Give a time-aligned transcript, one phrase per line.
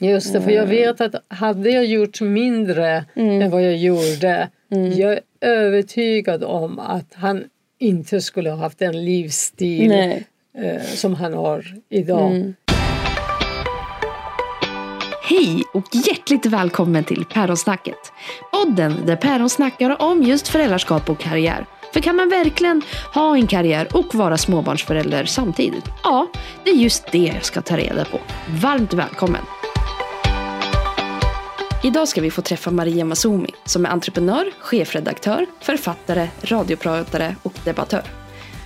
[0.00, 5.12] Just det, för jag vet att hade jag gjort mindre än vad jag gjorde jag
[5.12, 7.44] är övertygad om att han
[7.78, 10.26] inte skulle ha haft den livsstil Nej.
[10.58, 12.54] eh, som han har idag.
[15.28, 18.12] Hej och hjärtligt välkommen till Päronsnacket.
[18.52, 21.66] Podden där päron snackar om just föräldraskap och karriär.
[21.92, 22.82] För kan man verkligen
[23.14, 25.84] ha en karriär och vara småbarnsförälder samtidigt?
[26.02, 26.26] Ja,
[26.64, 28.20] det är just det jag ska ta reda på.
[28.62, 29.42] Varmt välkommen!
[31.82, 38.02] Idag ska vi få träffa Maria Masumi som är entreprenör, chefredaktör, författare, radiopratare och debattör.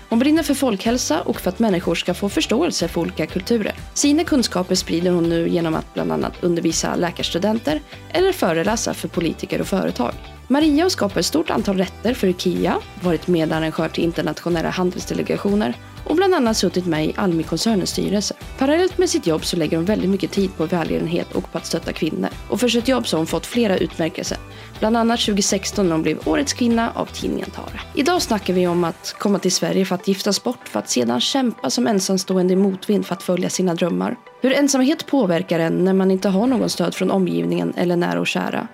[0.08, 3.74] Hon brinner för folkhälsa och för att människor ska få förståelse för olika kulturer.
[3.94, 7.80] Sina kunskaper sprider hon nu genom att bland annat undervisa läkarstudenter
[8.10, 10.14] eller föreläsa för politiker och företag.
[10.48, 16.16] Maria har skapat ett stort antal rätter för IKEA, varit medarrangör till internationella handelsdelegationer och
[16.16, 18.34] bland annat suttit med i Almi-koncernens styrelse.
[18.58, 21.66] Parallellt med sitt jobb så lägger hon väldigt mycket tid på välgörenhet och på att
[21.66, 22.28] stötta kvinnor.
[22.48, 24.38] Och för sitt jobb så har hon fått flera utmärkelser.
[24.78, 27.80] Bland annat 2016 när hon blev Årets kvinna av tidningen Tara.
[27.94, 31.20] Idag snackar vi om att komma till Sverige för att giftas bort för att sedan
[31.20, 34.16] kämpa som ensamstående i motvind för att följa sina drömmar.
[34.40, 38.26] Hur ensamhet påverkar en när man inte har någon stöd från omgivningen eller nära och
[38.26, 38.68] kära.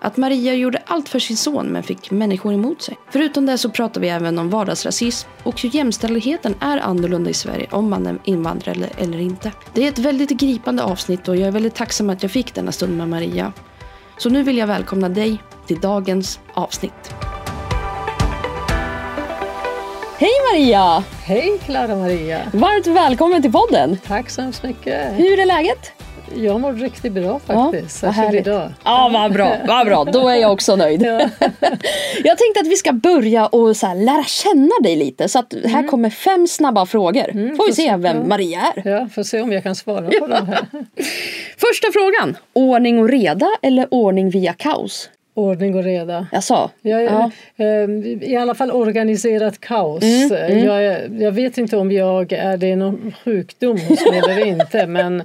[0.00, 2.98] Att Maria gjorde allt för sin son men fick människor emot sig.
[3.10, 7.68] Förutom det så pratar vi även om vardagsrasism och hur jämställdheten är annorlunda i Sverige
[7.70, 9.52] om man är invandrare eller, inte.
[9.74, 12.72] Det är ett väldigt gripande avsnitt och jag är väldigt tacksam att jag fick denna
[12.72, 13.52] stund med Maria.
[14.18, 17.14] Så nu vill jag välkomna dig till dagens avsnitt.
[20.18, 21.04] Hej Maria!
[21.22, 22.40] Hej Clara Maria!
[22.52, 23.98] Varmt välkommen till podden!
[24.06, 25.18] Tack så hemskt mycket.
[25.18, 25.97] Hur är läget?
[26.36, 28.72] Jag mår riktigt bra faktiskt, vad särskilt idag.
[28.84, 30.04] Ja, vad bra, vad bra.
[30.04, 31.02] Då är jag också nöjd.
[32.24, 35.28] jag tänkte att vi ska börja och så lära känna dig lite.
[35.28, 37.24] Så att här kommer fem snabba frågor.
[37.34, 37.56] Vi Mm.
[37.56, 37.96] får se se.
[37.96, 38.24] vem Ja.
[38.24, 38.90] Maria är.
[38.90, 40.66] Ja, får se om jag kan svara på det här.
[41.58, 42.36] Första frågan.
[42.52, 45.10] Ordning och reda eller ordning via kaos?
[45.34, 46.26] Ordning och reda.
[46.32, 46.70] Jag sa.
[46.82, 47.30] Jag Ja.
[47.56, 50.02] Mm, eh, I alla fall organiserat kaos.
[50.64, 54.86] Jag, är, jag vet inte om jag är det någon sjukdom hos mig eller inte
[54.86, 55.22] men,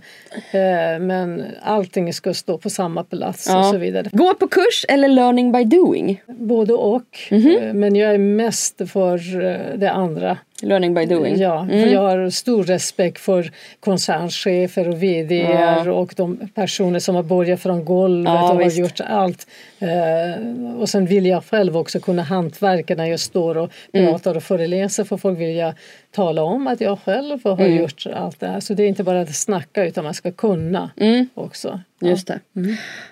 [1.00, 3.64] men allting ska stå på samma plats och Ja.
[3.72, 4.10] så vidare.
[4.12, 6.22] Gå på kurs eller learning by doing?
[6.28, 7.20] Både och.
[7.32, 7.58] Mhm.
[7.62, 10.38] eh, Men jag är mest för eh, det andra.
[10.62, 11.38] Learning by doing.
[11.38, 17.24] Ja, för jag har stor respekt för koncernchefer och vdr och de personer som har
[17.24, 18.78] börjat från golvet Ja, och har visst.
[18.78, 19.48] gjort allt.
[19.80, 24.12] Eh, och sen vill jag själv också kunna hantverka när jag står och Mm.
[24.12, 25.74] pratar och föreläser för folk vill jag
[26.14, 27.78] tala om att jag själv har Mm.
[27.78, 28.60] gjort allt det här.
[28.60, 30.90] Så det är inte bara att snacka utan man ska kunna
[31.34, 31.80] också.
[32.04, 32.10] Ja.
[32.10, 32.12] Mm.
[32.12, 32.28] Just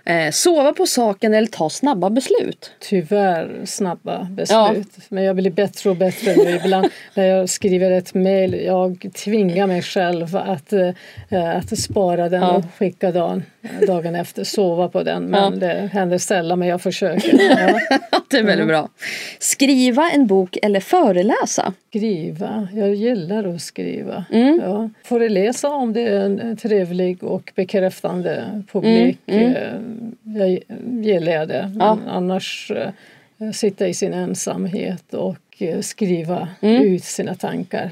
[0.06, 0.26] det.
[0.26, 2.72] Eh, sova på saken eller ta snabba beslut?
[2.80, 4.88] Tyvärr snabba beslut.
[5.10, 6.50] Men jag blir bättre och bättre nu.
[6.50, 12.44] Ibland när jag skriver ett mejl, jag tvingar mig själv att, eh, att spara den
[12.44, 13.44] och skicka dagen,
[13.88, 15.24] dagen efter, sova på den.
[15.24, 17.32] Men det händer sällan, men jag försöker.
[18.12, 18.20] Ja.
[18.30, 18.90] det är väldigt bra.
[19.40, 21.74] Skriva en bok eller föreläsa?
[21.90, 24.26] Skriva, jag gillar att skriva.
[24.32, 24.62] Mm.
[24.64, 24.90] Ja.
[25.04, 29.20] Föreläsa om det är en trevlig och bekräftande publik.
[29.26, 30.60] Mm, eh, Jag
[31.06, 31.72] gillar det.
[31.76, 36.82] Men annars eh, sitta i sin ensamhet och eh, skriva Mm.
[36.84, 37.90] ut sina tankar.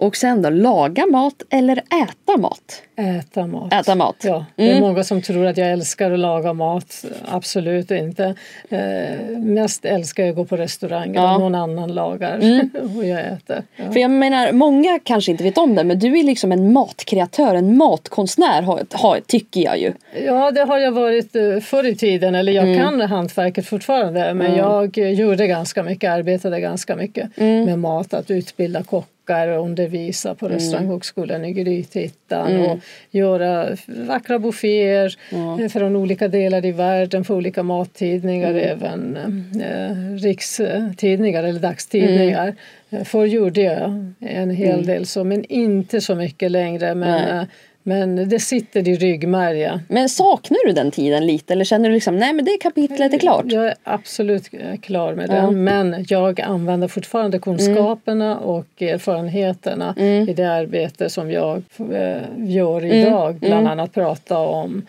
[0.00, 2.82] Och sen då, laga mat eller äta mat?
[2.96, 3.72] Äta mat.
[3.72, 4.16] Äta mat.
[4.24, 7.04] Ja, det är många som tror att jag älskar att laga mat.
[7.28, 8.34] Absolut inte.
[8.68, 11.28] Eh, mest älskar jag att gå på restaurang Ja.
[11.28, 12.38] eller någon annan lagar
[12.96, 13.62] och jag äter.
[13.76, 13.92] Ja.
[13.92, 17.54] För jag menar, många kanske inte vet om det, men du är liksom en matkreatör,
[17.54, 19.92] en matkonstnär har, har, tycker jag ju.
[20.26, 22.34] Ja, det har jag varit eh, förr i tiden.
[22.34, 22.78] Eller jag Mm.
[22.78, 24.34] kan hantverket fortfarande.
[24.34, 27.64] Men jag gjorde ganska mycket, arbetade ganska mycket Mm.
[27.64, 28.14] med mat.
[28.14, 29.06] Att utbilda kockar
[29.48, 30.58] och undervisa på Mm.
[30.58, 32.56] restauranghögskolan i Grythyttan.
[32.60, 32.78] Och
[33.10, 35.16] göra vackra bufféer
[35.60, 38.50] eh, från olika delar i världen för olika mattidningar.
[38.50, 38.62] Mm.
[38.62, 39.16] Även
[39.60, 42.42] eh, rikstidningar eller dagstidningar.
[42.42, 42.56] Mm.
[42.90, 46.94] Eh, Förr gjorde jag en hel del så, men inte så mycket längre.
[46.94, 47.46] Men, Nej.
[47.82, 49.80] Men det sitter i ryggmärgen.
[49.88, 53.18] Men saknar du den tiden lite eller känner du liksom, nej men det kapitlet är
[53.18, 53.44] klart?
[53.48, 59.94] Jag är absolut eh, klar med den men jag använder fortfarande kunskaperna och erfarenheterna
[60.28, 61.62] i det arbete som jag
[61.92, 63.38] eh, gör idag.
[63.40, 64.86] Bland annat prata om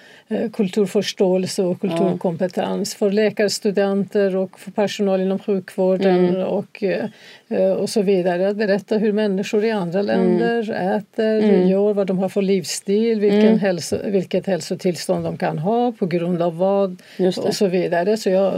[0.54, 8.50] kulturförståelse och kulturkompetens för läkarstudenter och för personal inom sjukvården och, eh, och så vidare.
[8.50, 13.42] Att berätta hur människor i andra länder äter, gör vad de har för livsstil vilken
[13.42, 13.60] mm.
[13.60, 17.02] hälso, vilket hälsotillstånd de kan ha, på grund av vad
[17.38, 18.18] och så vidare.
[18.18, 18.54] Så jag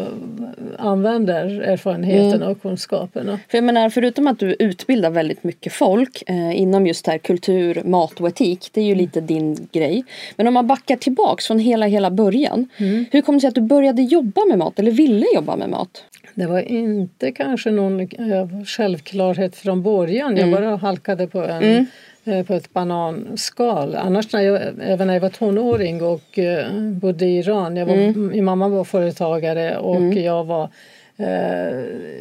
[0.78, 2.48] använder erfarenheten mm.
[2.48, 3.40] och kunskaperna.
[3.50, 7.81] För jag menar, förutom att du utbildar väldigt mycket folk eh, inom just här kultur,
[7.86, 10.04] mat och etik, det är ju lite din grej.
[10.36, 12.69] Men om man backar tillbaks från hela, hela början.
[12.77, 13.06] Mm.
[13.12, 16.04] Hur kom det sig att du började jobba med mat eller ville jobba med mat?
[16.33, 20.38] Det var inte kanske någon eh, självklarhet från början.
[20.38, 20.62] Jag mm.
[20.62, 21.86] bara halkade på en mm
[22.25, 23.95] eh, på ett bananskal.
[23.95, 27.94] Annars när jag, även när jag var tonåring och uh, bodde i Iran, jag var,
[27.94, 28.27] mm.
[28.27, 30.24] min mamma var företagare och mm.
[30.24, 30.69] jag var Eh,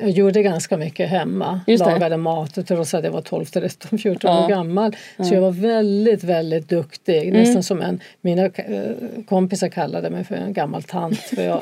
[0.01, 4.45] jag gjorde ganska mycket hemma, lagade mat trots att jag var 12, 13, 14 ja.
[4.45, 4.93] år gammal.
[4.93, 5.35] Så ja.
[5.35, 7.29] jag var väldigt, väldigt duktig.
[7.29, 7.41] Mm.
[7.41, 8.91] Nästan som en, mina eh,
[9.29, 11.19] kompisar kallade mig för en gammal tant.
[11.19, 11.61] För jag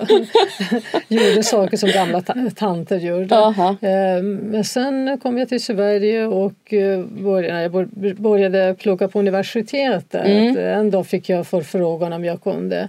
[1.08, 2.22] gjorde saker som gamla
[2.54, 3.36] tanter gjorde.
[3.36, 3.68] Aha.
[3.80, 6.74] Eh, men sen kom jag till Sverige och
[7.08, 10.26] började, jag började plugga på universitetet.
[10.26, 10.56] Mm.
[10.56, 12.88] En dag fick jag förfrågan om jag kunde Eh,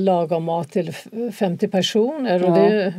[0.00, 0.92] laga mat till
[1.32, 2.62] 50 personer och ja.
[2.62, 2.94] det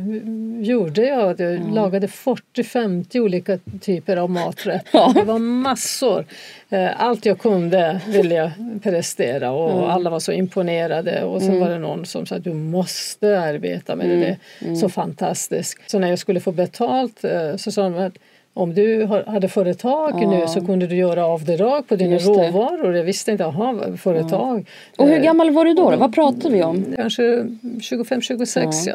[0.60, 1.40] gjorde jag.
[1.40, 1.74] Jag mm.
[1.74, 4.90] lagade 40-50 olika typer av maträtter.
[4.92, 5.12] Ja.
[5.14, 6.24] Det var massor.
[6.70, 8.50] Eh, allt jag kunde ville jag
[8.82, 9.84] prestera och mm.
[9.84, 11.60] alla var så imponerade och så mm.
[11.60, 14.76] var det någon som sa att du måste arbeta med det, det är mm.
[14.76, 15.78] så fantastiskt.
[15.86, 18.18] Så när jag skulle få betalt eh, så sa de att
[18.54, 20.30] om du hade företag ja.
[20.30, 22.96] nu så kunde du göra avdrag på dina råvaror.
[22.96, 24.66] Jag visste inte, aha, företag.
[24.96, 25.04] Ja.
[25.04, 25.90] Och hur gammal var du då?
[25.90, 25.96] då?
[25.96, 26.84] Vad pratade vi om?
[26.96, 28.94] Kanske 25-26, ja.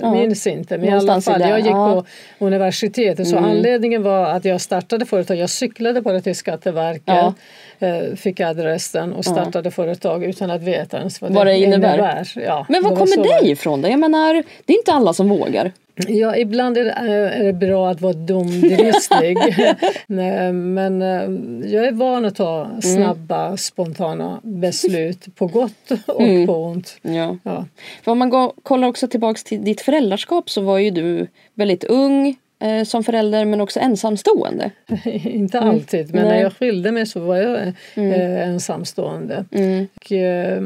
[0.00, 0.78] jag minns inte.
[0.78, 2.04] Men i alla fall, jag gick på
[2.38, 3.50] universitetet så mm.
[3.50, 5.36] anledningen var att jag startade företag.
[5.36, 7.34] Jag cyklade bara till Skatteverket
[7.78, 11.94] eh, fick adressen och startade företag utan att veta ens vad, vad det, innebär.
[11.94, 12.66] innebär.
[12.68, 13.82] Men var kommer det ifrån?
[13.82, 13.88] Då?
[13.88, 15.72] Jag menar, det är inte alla som vågar.
[15.94, 19.36] Ja, ibland är det, eh, är det bra att vara dumdristig.
[20.52, 22.82] Men eh, jag är van att ta mm.
[22.82, 23.58] snabba, mm.
[23.58, 26.46] spontana beslut på gott och mm.
[26.46, 26.98] på ont.
[27.02, 27.36] Ja.
[27.42, 27.66] Ja.
[28.04, 31.84] För om man går, kollar också tillbaks till ditt föräldraskap så var ju du väldigt
[31.84, 34.70] ung, eh, som förälder men också ensamstående?
[35.24, 35.70] Inte mm.
[35.70, 36.34] alltid, men Nej.
[36.34, 38.12] när jag skilde mig så var jag mm.
[38.12, 39.44] eh, ensamstående.
[39.50, 39.86] Mm.
[39.96, 40.62] Och, eh,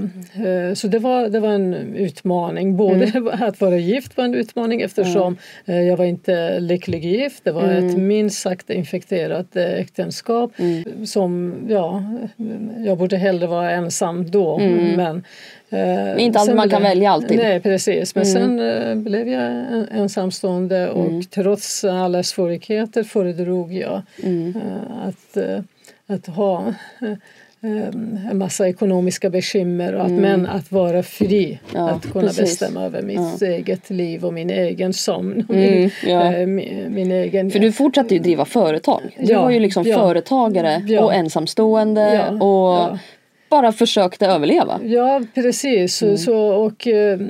[0.46, 2.76] eh så det var, det var en utmaning.
[2.76, 3.28] Både mm.
[3.42, 7.44] att vara gift var en utmaning eftersom eh, jag var inte lycklig gift.
[7.44, 8.06] Det var ett mm.
[8.06, 10.52] minst sagt infekterat eh, äktenskap
[11.06, 12.04] som, ja,
[12.84, 14.58] jag borde hellre vara ensam då.
[14.96, 15.24] Men
[15.70, 17.38] Eh, inte alltid man kan välja alltid.
[17.38, 18.34] Nej precis men mm.
[18.34, 21.22] sen eh, blev jag ensamstående och mm.
[21.22, 24.54] trots alla svårigheter föredrog jag mm.
[24.56, 25.36] eh, att,
[26.06, 26.74] att ha
[27.60, 30.22] en massa ekonomiska bekymmer och att, mm.
[30.22, 32.40] men att vara fri, ja, att kunna precis.
[32.40, 33.46] bestämma över mitt ja.
[33.46, 35.46] eget liv och min egen sömn.
[35.48, 36.46] Mm, ja.
[36.46, 37.50] min, min, egen...
[37.50, 39.16] För du fortsatte ju driva företag.
[39.18, 42.98] Du var ju liksom företagare och ensamstående och
[43.48, 44.80] bara försökte överleva.
[44.84, 46.18] Ja precis mm.
[46.18, 47.20] så, och eh,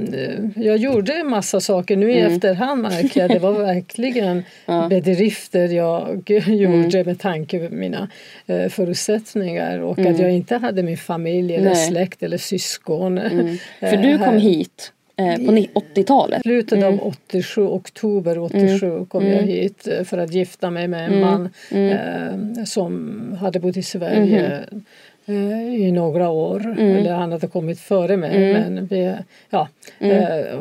[0.56, 2.32] jag gjorde en massa saker nu i mm.
[2.32, 4.86] efterhand märker jag det var verkligen ja.
[4.88, 7.06] bedrifter jag gjorde mm.
[7.06, 8.08] med tanke på mina
[8.46, 10.22] eh, förutsättningar och att mm.
[10.22, 11.88] jag inte hade min familj eller Nej.
[11.88, 13.18] släkt eller syskon.
[13.18, 13.56] Mm.
[13.80, 16.42] För du kom hit på 80-talet.
[16.42, 16.94] Slutet mm.
[16.94, 19.06] av 87, oktober 87 mm.
[19.06, 21.20] kom jag hit för att gifta mig med en mm.
[21.20, 24.52] man eh, som hade bott i Sverige mm.
[24.52, 24.78] Eh,
[25.28, 26.60] i några år.
[26.66, 26.96] Mm.
[26.96, 28.50] Eller han hade kommit före mig.
[28.50, 28.74] Mm.
[28.74, 29.14] Men, vi,
[29.50, 29.68] ja,
[29.98, 30.16] mm.
[30.16, 30.60] eh,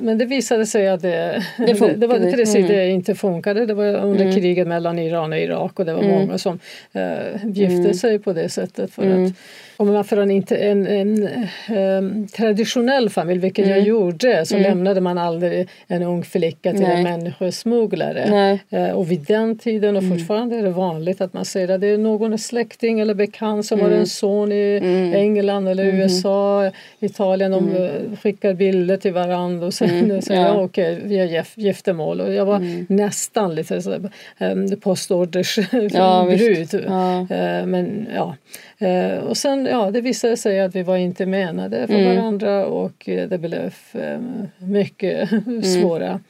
[0.00, 2.68] men det visade sig att det, det, det, det var precis mm.
[2.68, 3.66] det inte funkade.
[3.66, 4.34] Det var under mm.
[4.34, 6.20] kriget mellan Iran och Irak och det var mm.
[6.20, 6.58] många som
[6.92, 8.92] eh, gifte sig på det sättet.
[8.92, 9.32] för att
[9.80, 11.28] om man för en, en, en,
[11.68, 13.78] en traditionell familj, vilket mm.
[13.78, 14.68] jag gjorde, så mm.
[14.68, 16.96] lämnade man aldrig en ung flicka till Nej.
[16.96, 18.58] en människosmugglare.
[18.70, 20.18] Eh, och vid den tiden och mm.
[20.18, 23.80] fortfarande är det vanligt att man säger att det är någon släkting eller bekant som
[23.80, 23.92] mm.
[23.92, 25.14] har en son i mm.
[25.14, 26.00] England eller mm.
[26.00, 27.50] USA, Italien.
[27.50, 28.16] De mm.
[28.16, 30.22] skickar bilder till varandra och sen mm.
[30.22, 30.62] säger ja.
[30.62, 32.20] okej, okay, vi har giftermål.
[32.20, 32.86] Och jag var mm.
[32.88, 34.00] nästan lite
[34.38, 35.58] um, postorders
[35.92, 36.84] ja, brud.
[36.86, 37.26] Ja.
[37.30, 38.36] Uh, men ja.
[38.82, 42.16] Uh, och sen ja, det visade sig att vi var inte menade för mm.
[42.16, 44.20] varandra och eh, det blev eh,
[44.58, 45.62] mycket mm.
[45.62, 46.20] svåra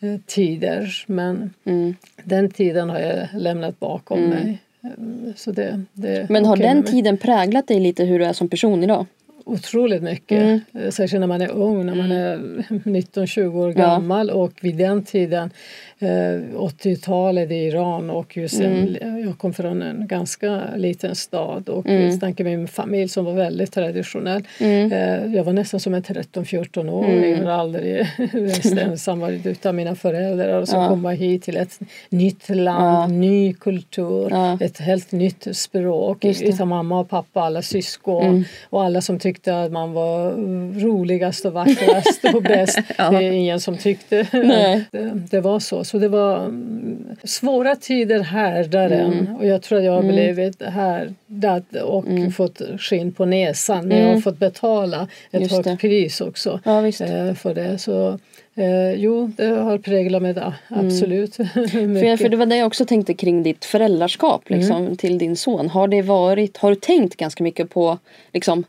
[0.00, 1.04] eh, tider.
[1.06, 1.94] Men mm.
[2.22, 4.30] den tiden har jag lämnat bakom mm.
[4.30, 4.58] mig.
[5.36, 8.84] Så det, det Men har den tiden präglat dig lite hur du är som person
[8.84, 9.06] idag?
[9.44, 10.42] Otroligt mycket.
[10.72, 10.92] Mm.
[10.92, 12.58] Särskilt när man är ung, när man mm.
[12.58, 14.34] är 19-20 år gammal ja.
[14.34, 15.50] och vid den tiden
[16.00, 19.26] 80-talet i Iran och just en, mm.
[19.26, 22.18] jag kom från en ganska liten stad och mm.
[22.20, 24.42] med min familj som var väldigt traditionell.
[24.60, 24.92] Mm.
[24.92, 27.30] Eh, jag var nästan som en 13-14 år, mm.
[27.30, 30.88] jag har aldrig rest ensam varit utan mina föräldrar och så ja.
[30.88, 31.78] komma hit till ett
[32.08, 33.18] nytt land, ja.
[33.18, 34.58] ny kultur, ja.
[34.60, 38.44] ett helt nytt språk utan mamma och pappa, alla syskon mm.
[38.70, 40.30] och alla som tyckte att man var
[40.80, 42.78] roligast och vackrast och bäst.
[42.96, 44.84] Det är ingen som tyckte det,
[45.30, 45.84] det, var så.
[45.88, 49.36] Så det var mm, svåra tider här där mm.
[49.36, 50.14] och jag tror att jag har mm.
[50.14, 51.14] blivit här
[51.84, 52.32] och mm.
[52.32, 53.88] fått skinn på näsan.
[53.88, 54.22] Men jag har mm.
[54.22, 55.76] fått betala ett Just högt det.
[55.76, 57.78] pris också ja, eh, för det.
[57.78, 58.18] Så
[58.58, 60.86] Eh, jo, det har präglat mig, det, mm.
[60.86, 61.38] absolut.
[61.38, 61.48] Mm.
[62.00, 64.96] för, för det var det jag också tänkte kring ditt föräldraskap liksom, mm.
[64.96, 65.68] till din son.
[65.68, 67.98] Har, det varit, har du tänkt ganska mycket på
[68.32, 68.64] liksom,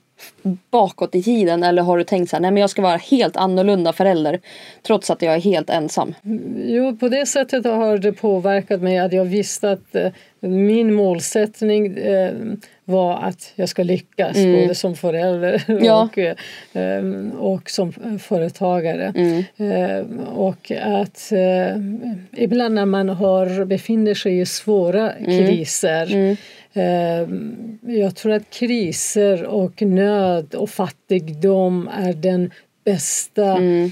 [0.72, 3.38] bakåt i tiden eller har du tänkt så här, nej men jag ska vara helt
[3.38, 4.40] annorlunda förälder
[4.84, 6.16] trots att jag är helt ensam?
[6.56, 11.98] Jo, på det sättet har det påverkat mig att jag visste att eh, min målsättning
[11.98, 12.34] eh,
[12.86, 14.62] var att jag ska lyckas mm.
[14.62, 16.04] både som förälder ja.
[16.04, 16.18] och,
[16.78, 17.04] eh,
[17.38, 19.14] och som företagare.
[19.16, 20.20] Mm.
[20.28, 21.32] Och att
[22.32, 25.48] ibland när man har, befinner sig i svåra mm.
[25.48, 26.36] kriser mm.
[27.82, 32.52] Jag tror att kriser och nöd och fattigdom är den
[32.86, 33.92] bästa mm.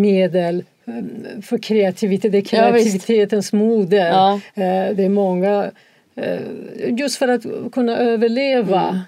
[0.00, 0.64] medel
[1.42, 2.32] för kreativitet.
[2.32, 4.08] Det är kreativitetens ja, moder.
[4.08, 4.40] Ja.
[4.94, 5.70] Det är många
[6.20, 6.40] Eh,
[6.98, 8.88] just för att kunna överleva.
[8.88, 9.00] Mm.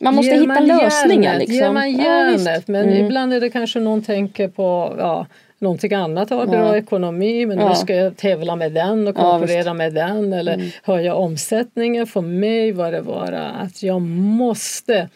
[0.00, 1.38] Man måste hitta man lösningar.
[1.38, 1.54] Liksom.
[1.54, 3.06] Ger man järnet, ja, men mm.
[3.06, 5.26] ibland är det kanske någon tänker på ja,
[5.58, 6.76] någonting annat har bra ja.
[6.76, 7.68] ekonomi men ja.
[7.68, 10.70] nu ska jag tävla med den och konkurrera ja, med den eller mm.
[10.82, 12.06] höja omsättningen.
[12.06, 15.08] För mig var det bara att jag måste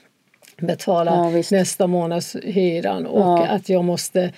[0.57, 4.33] betala nästa månads hyran och att jag måste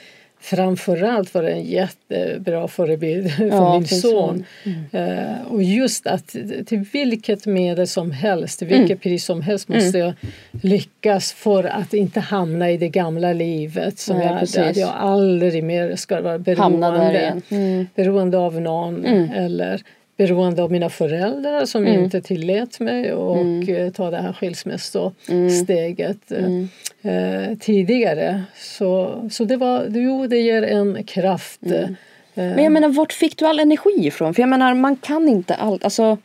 [0.45, 4.45] framförallt var det en jättebra förebild för ja, min son.
[4.65, 5.19] Mm.
[5.19, 6.37] Uh, och just att
[6.67, 8.99] till vilket medel som helst, till vilket mm.
[8.99, 10.15] pris som helst måste mm.
[10.21, 10.31] jag
[10.63, 14.71] lyckas för att inte hamna i det gamla livet som ja, jag hade.
[14.71, 17.87] Att jag aldrig mer ska vara beroende, mm.
[17.95, 19.31] beroende av någon mm.
[19.31, 19.83] eller
[20.17, 22.05] beroende av mina föräldrar som mm.
[22.05, 23.69] inte tillät mig och mm.
[23.69, 26.69] Eh, ta det här skilsmässosteget mm.
[27.03, 28.45] eh, tidigare.
[28.57, 31.63] Så, så det var, jo det ger en kraft.
[31.63, 31.83] Mm.
[31.85, 31.89] Eh,
[32.35, 34.35] Men jag menar vart fick du all energi ifrån?
[34.35, 36.19] För jag menar man kan inte allt, alltså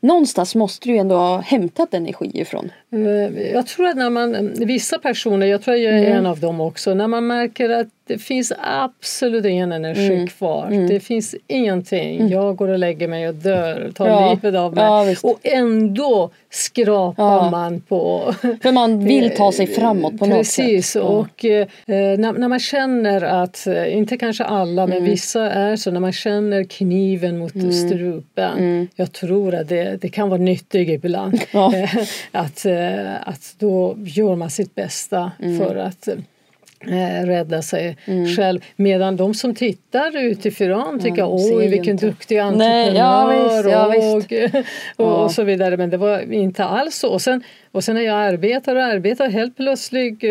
[0.00, 2.70] någonstans måste du ju ändå ha hämtat energi ifrån.
[2.92, 6.18] Eh, jag tror att när man, vissa personer, jag tror jag är mm.
[6.18, 10.26] en av dem också, när man märker att det finns absolut ingen energi mm.
[10.26, 10.66] kvar.
[10.66, 10.86] Mm.
[10.86, 12.16] Det finns ingenting.
[12.16, 12.28] Mm.
[12.28, 14.30] Jag går och lägger mig och dör, tar ja.
[14.30, 14.84] livet av mig.
[14.84, 17.50] Ja, och ändå skrapar ja.
[17.50, 18.34] man på...
[18.62, 20.66] För man vill ta sig framåt på något sätt.
[20.66, 20.96] Precis.
[20.96, 25.10] Och eh, när, när, man känner att, eh, inte kanske alla, men mm.
[25.10, 27.72] vissa är så, när man känner kniven mot mm.
[27.72, 28.88] strupen.
[28.96, 31.40] Jag tror att det, det kan vara nyttigt ibland.
[32.32, 32.79] att, eh,
[33.22, 36.08] att då gör man sitt bästa för att
[36.86, 38.26] eh, rädda sig mm.
[38.36, 38.60] själv.
[38.76, 42.06] Medan de som tittar utifrån tycker mm, oj vilken inte.
[42.06, 44.32] duktig entreprenör Nej, ja, visst, ja, visst.
[44.96, 45.76] och, och, och, så vidare.
[45.76, 47.08] Men det var inte alls så.
[47.08, 50.30] Och sen och sen när jag arbetar och arbetar helt plötsligt eh,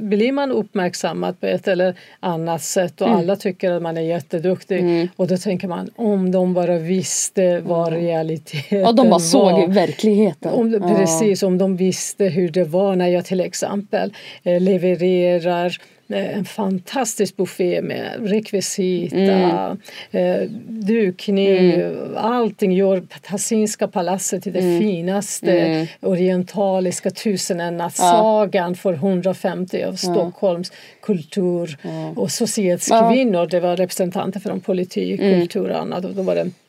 [0.00, 3.18] blir man uppmärksammad på ett eller annat sätt och mm.
[3.18, 4.78] alla tycker att man är jätteduktig.
[4.78, 5.08] Mm.
[5.16, 8.88] Och då tänker man om de bara visste vad realiteten var.
[8.88, 10.52] Ja, de bara såg verkligheten.
[10.52, 10.96] Om, ja.
[10.96, 14.12] Precis, om de visste hur det var när jag till exempel
[14.42, 15.78] eh, levererar
[16.12, 19.78] en fantastisk buffé med rekvisita, mm.
[20.10, 22.16] eh, dukning, mm.
[22.16, 24.80] allting gör Tassinska palatset till det mm.
[24.80, 25.86] finaste mm.
[26.00, 28.74] orientaliska tusenennattssagan ja.
[28.74, 32.12] för 150 av Stockholms kultur ja.
[32.16, 33.40] och societskvinnor.
[33.40, 33.46] Ja.
[33.46, 35.40] Det var representanter från politik, mm.
[35.40, 36.04] kultur och annat.
[36.04, 36.61] Och då var det Eh,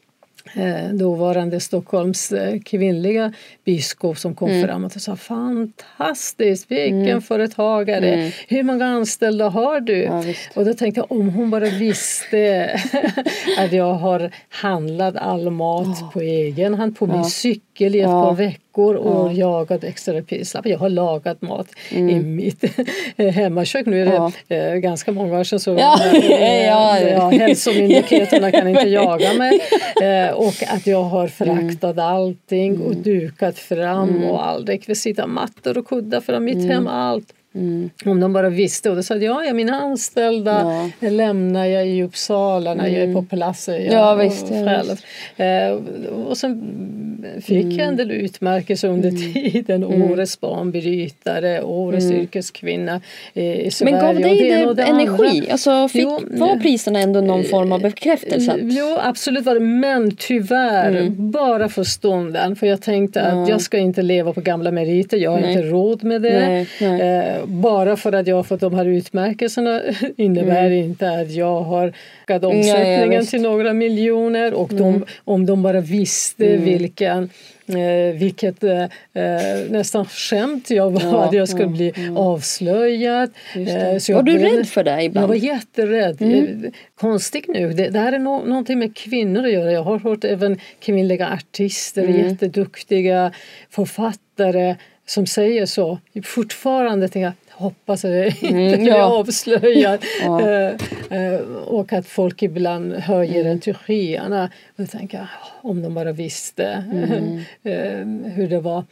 [0.93, 3.33] dåvarande Stockholms eh, kvinnliga
[3.65, 4.67] biskop som kom mm.
[4.67, 7.21] fram och sa fantastiskt, vilken mm.
[7.21, 8.31] företagare, mm.
[8.47, 10.03] hur många anställda har du?
[10.03, 10.23] Ja,
[10.55, 12.69] och då tänkte jag om hon bara visste
[13.57, 16.12] att jag har handlat all mat oh.
[16.12, 18.24] på egen hand på min cykel i ett ja.
[18.24, 19.32] par veckor och ja.
[19.32, 20.70] jagat extra prislappar.
[20.70, 22.10] Jag har lagat mat mm.
[22.10, 22.63] i mitt
[23.18, 23.86] hemmakök.
[23.86, 24.56] Nu är det ja.
[24.56, 26.00] Eh, ganska många år sedan så ja.
[26.68, 27.30] ja, ja.
[27.30, 29.60] hälsomyndigheterna kan inte jaga mig
[30.36, 32.06] och att jag har fraktat mm.
[32.06, 33.03] allting och mm.
[33.03, 34.30] dukat fram mm.
[34.30, 36.70] och all rekvisita, mattor och kuddar från mitt mm.
[36.70, 37.34] hem, allt.
[37.55, 37.89] Mm.
[38.05, 38.89] Om de bara visste.
[38.89, 41.10] Och då sa jag, ja, mina anställda ja.
[41.10, 42.93] lämnar jag i Uppsala när mm.
[42.93, 43.15] jag är mm.
[43.15, 43.91] på Palasset.
[43.91, 45.05] Ja, visst, ja, visst.
[45.38, 46.62] Eh, och sen
[47.41, 47.77] fick mm.
[47.77, 49.33] jag en del utmärkelser under mm.
[49.33, 49.83] tiden.
[49.83, 50.12] Mm.
[50.12, 52.22] Årets banbrytare, Årets mm.
[52.22, 53.01] yrkeskvinna
[53.33, 53.91] i Sverige.
[53.91, 55.51] Men gav dig det, det energi?
[55.51, 58.57] Alltså, fick, jo, var priserna ändå någon form av bekräftelse?
[58.62, 59.60] Jo, absolut var det.
[59.60, 62.55] Men tyvärr, bara för stunden.
[62.55, 65.17] För jag tänkte att jag ska inte leva på gamla meriter.
[65.17, 65.53] Jag har Nej.
[65.53, 66.39] inte råd med det.
[66.39, 67.01] Nej, nej.
[67.01, 69.81] Eh, bara för att jag har fått de här utmärkelserna
[70.17, 70.73] innebär mm.
[70.73, 74.83] inte att jag har ökat omsättningen ja, ja, till några miljoner och mm.
[74.83, 76.65] de, om de bara visste mm.
[76.65, 77.29] vilken
[77.67, 78.83] Eh, vilket eh,
[79.13, 82.17] eh, nästan skämt jag var ja, att jag skulle bli ja.
[82.17, 83.29] avslöjad.
[83.55, 85.23] Eh, så var du rädd för det ibland?
[85.23, 86.21] Jag var jätterädd.
[86.21, 86.71] Mm.
[86.95, 89.71] Konstigt nu, det, det här är no någonting med kvinnor att göra.
[89.71, 92.29] Jag har hört även kvinnliga artister, mm.
[92.29, 93.31] jätteduktiga
[93.69, 96.00] författare som säger så.
[96.24, 99.03] Fortfarande tänker jag hoppas att jag inte mm, blir ja.
[99.03, 100.05] avslöjad.
[100.22, 100.41] ja.
[100.50, 100.75] Eh,
[101.10, 103.51] eh, och att folk ibland höjer mm.
[103.51, 104.50] en till skyarna.
[104.75, 105.27] Och tänker
[105.62, 107.39] om de bara visste mm.
[107.63, 108.83] Eh, hur det var.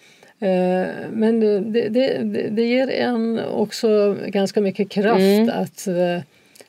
[1.12, 1.40] Men
[1.74, 2.18] det, det,
[2.50, 5.50] det, ger en också ganska mycket kraft mm.
[5.50, 5.88] att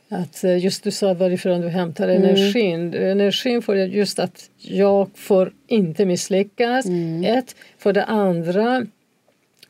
[0.09, 2.23] att just du sa varifrån du hämtar mm.
[2.23, 2.95] energin.
[2.95, 6.87] Energin får just att jag får inte misslyckas.
[6.87, 7.25] Mm.
[7.25, 7.57] Ett.
[7.79, 8.87] För det andra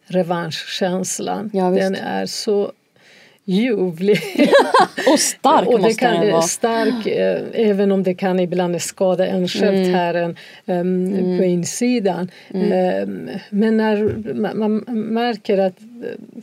[0.06, 1.50] revanschkänslan.
[1.52, 2.72] Ja, den är så
[3.44, 4.20] ljuvlig.
[5.12, 6.42] och stark och måste kan, den vara.
[6.42, 9.94] Stark, eh, även om det kan ibland skada en själv mm.
[9.94, 10.34] här um,
[10.66, 11.38] mm.
[11.38, 12.30] på insidan.
[12.54, 13.08] Mm.
[13.08, 15.76] Um, men när man, man, märker att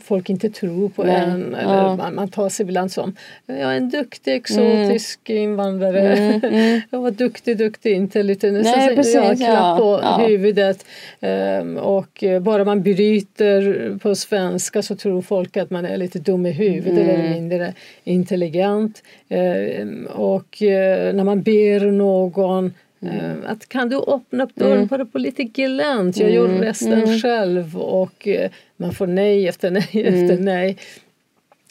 [0.04, 1.16] folk inte tror på Nej.
[1.16, 1.54] en.
[1.54, 1.96] Eller ja.
[1.96, 5.42] man, man tar sig ibland som jag är en duktig exotisk mm.
[5.42, 6.16] invandrare.
[6.16, 6.40] Mm.
[6.44, 6.80] Mm.
[6.90, 10.26] jag var duktig, duktig, inte lite Nej, så, precis, ja, klapp på ja.
[10.26, 10.86] huvudet.
[11.20, 16.46] Um, och bara man bryter på svenska så tror folk att man är lite dum
[16.46, 17.08] i huvudet mm.
[17.08, 17.74] eller mindre
[18.04, 19.02] intelligent.
[19.28, 20.68] Um, och uh,
[21.14, 23.44] när man ber någon Mm.
[23.46, 24.86] Att kan du öppna upp dörren mm.
[24.86, 26.16] bara på lite glänt?
[26.16, 26.36] Jag mm.
[26.36, 27.20] gjorde resten mm.
[27.20, 30.14] själv och eh, man får nej efter nej mm.
[30.14, 30.76] efter nej.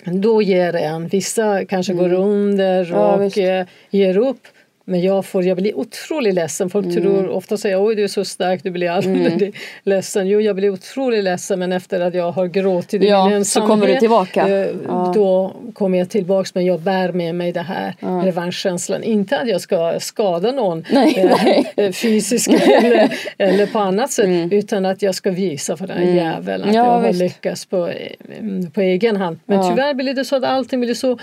[0.05, 2.21] Då ger en, vissa kanske går mm.
[2.21, 4.47] under och ja, ger upp.
[4.89, 6.69] Men jag, får, jag blir otroligt ledsen.
[6.69, 7.01] Folk mm.
[7.01, 9.51] tror ofta säger oj du är så stark, du blir aldrig mm.
[9.83, 10.27] ledsen.
[10.27, 13.67] Jo, jag blir otroligt ledsen men efter att jag har gråtit i ja, min ensamhet.
[13.67, 14.47] Så kommer du tillbaka.
[14.47, 15.11] Eh, ja.
[15.15, 18.07] Då kommer jag tillbaka men jag bär med mig det här ja.
[18.07, 19.03] revanschkänslan.
[19.03, 21.73] Inte att jag ska skada någon nej, eh, nej.
[21.77, 24.51] Eh, fysiskt eller, eller på annat sätt mm.
[24.51, 26.15] utan att jag ska visa för den här mm.
[26.15, 27.91] jäveln att ja, jag har lyckats på,
[28.39, 29.39] mm, på egen hand.
[29.45, 29.69] Men ja.
[29.69, 31.17] tyvärr blir det så att allting blir så um,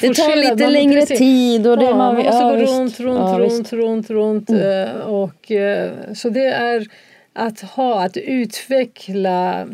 [0.00, 2.16] Det tar lite längre tid och det ja, man,
[2.56, 4.88] man runt, runt, ja, runt, runt, runt, mm.
[4.88, 6.86] Eh, och, eh, så det är
[7.32, 9.66] att ha, att utveckla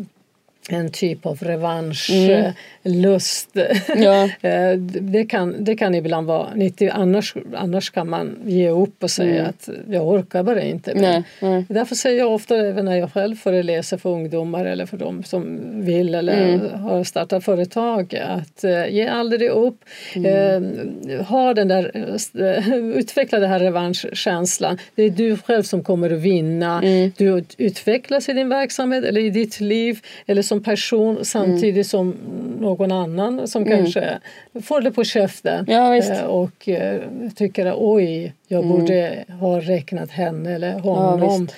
[0.69, 3.55] en typ av revanschlust.
[3.55, 4.03] Mm.
[4.03, 4.29] Ja.
[4.41, 9.11] Eh, det, kan, det kan ibland vara nyttigt, annars, annars kan man ge upp och
[9.11, 9.49] säga mm.
[9.49, 10.95] att jag orkar bara inte.
[10.95, 14.97] Men nej, Därför säger jag ofta, även när jag själv föreläser för ungdomar eller för
[14.97, 16.79] de som vill eller mm.
[16.79, 19.83] har startat företag, att uh, ge aldrig upp.
[20.15, 24.77] Uh, ha den där, uh, utveckla den här revanschkänslan.
[24.95, 26.81] Det är du själv som kommer att vinna.
[26.83, 27.11] Mm.
[27.17, 31.83] Du utvecklas i din verksamhet eller i ditt liv eller som person samtidigt mm.
[31.83, 32.15] som
[32.59, 33.77] någon annan som mm.
[33.77, 34.19] kanske
[34.63, 37.01] får det på käften ja, eh, och eh,
[37.35, 38.71] tycker att oj, jag mm.
[38.71, 41.47] borde ha räknat henne eller honom.
[41.49, 41.53] Ja,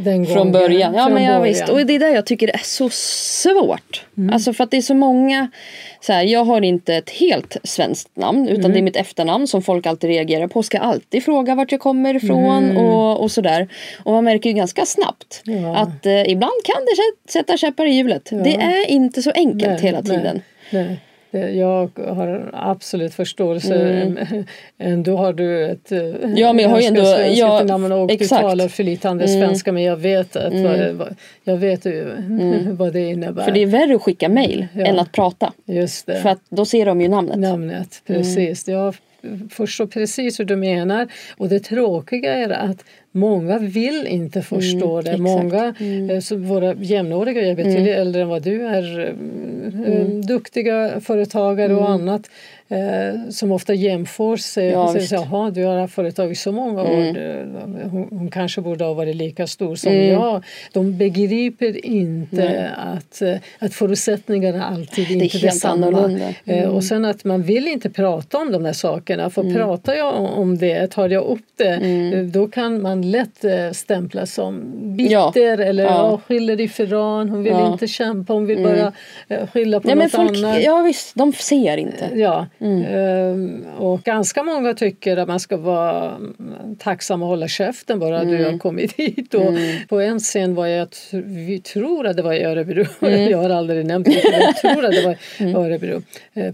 [0.00, 0.94] den Från början.
[0.94, 1.68] Ja, Från men ja, visst.
[1.68, 4.04] Och det är det jag tycker är så svårt.
[4.16, 4.34] Mm.
[4.34, 5.50] Alltså för att det är så många.
[6.00, 8.72] Så här, jag har inte ett helt svenskt namn utan mm.
[8.72, 10.62] det är mitt efternamn som folk alltid reagerar på.
[10.62, 12.76] Ska alltid fråga vart jag kommer ifrån mm.
[12.76, 13.68] och, och sådär.
[14.04, 15.76] Och man märker ju ganska snabbt ja.
[15.76, 18.28] att eh, ibland kan det sätta käppar i hjulet.
[18.30, 18.38] Ja.
[18.38, 20.42] Det är inte så enkelt nej, hela tiden.
[20.70, 21.00] Nej, nej.
[21.30, 23.74] Jag har absolut förståelse.
[23.74, 24.44] Mm.
[24.78, 25.92] Ändå har du ett
[26.36, 28.42] ja, men jag har ändå, ja, namn och exakt.
[28.42, 29.40] du talar flytande mm.
[29.40, 30.98] svenska men jag vet, att mm.
[30.98, 32.76] vad, jag vet mm.
[32.76, 33.44] vad det innebär.
[33.44, 34.86] För det är värre att skicka mail ja.
[34.86, 35.52] än att prata.
[35.64, 36.20] Just det.
[36.20, 37.38] För att då ser de ju namnet.
[37.38, 38.68] Namnet, precis.
[38.68, 38.80] Mm.
[38.80, 38.94] Jag
[39.50, 41.08] förstår precis hur du menar.
[41.36, 42.84] Och det tråkiga är att
[43.18, 45.10] Många vill inte förstå mm, det.
[45.10, 45.20] Exakt.
[45.20, 46.10] Många, mm.
[46.10, 48.00] Eh, så våra jämnåriga, jag är betydligt mm.
[48.00, 50.26] äldre än vad du är, eh, mm.
[50.26, 51.92] duktiga företagare och mm.
[51.92, 52.30] annat
[52.68, 56.52] eh, som ofta jämför sig ja, och säger jaha du har haft företag i så
[56.52, 57.74] många år, mm.
[57.90, 60.06] hon, hon, kanske borde ha varit lika stor som mm.
[60.06, 60.44] jag.
[60.72, 63.22] De begriper inte att,
[63.58, 66.32] att förutsättningarna alltid inte är detsamma.
[66.44, 70.38] Eh, och sen att man vill inte prata om de här sakerna, för pratar jag
[70.38, 74.62] om det, tar jag upp det, då kan man lätt äh, stämplas som
[74.96, 75.64] bitter ja.
[75.64, 76.20] eller ja.
[76.26, 77.72] skyller ifrån, hon vill ja.
[77.72, 78.76] inte kämpa, hon vill mm.
[78.76, 78.92] bara
[79.28, 80.62] äh, skylla på Nej, något folk, annat.
[80.62, 82.10] Ja visst, de ser inte.
[82.14, 82.84] Ja, mm.
[82.84, 86.18] Ehm, och ganska många tycker att man ska vara
[86.78, 88.36] tacksam och hålla käften bara mm.
[88.36, 89.34] du har kommit hit.
[89.34, 89.86] Och mm.
[89.88, 90.88] På en scen var jag,
[91.24, 93.30] vi tror att det var i Örebro, mm.
[93.30, 95.16] jag har aldrig nämnt det, men jag tror att det var i
[95.50, 95.56] mm.
[95.56, 96.02] Örebro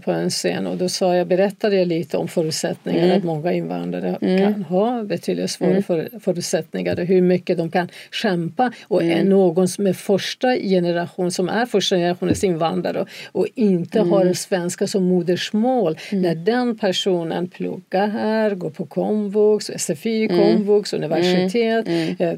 [0.03, 3.17] på en scen och då sa jag, berättade jag lite om förutsättningarna mm.
[3.17, 4.53] att många invandrare mm.
[4.53, 6.09] kan ha betydligt svåra mm.
[6.45, 9.29] För, förutsättningar hur mycket de kan kämpa och mm.
[9.29, 14.11] någon som är första generation som är första generationens invandrare och, och inte mm.
[14.11, 16.21] har svenska som modersmål mm.
[16.21, 20.37] när den personen pluggar här, går på komvux, SFI, mm.
[20.37, 21.87] komvux, universitet
[22.19, 22.33] eh,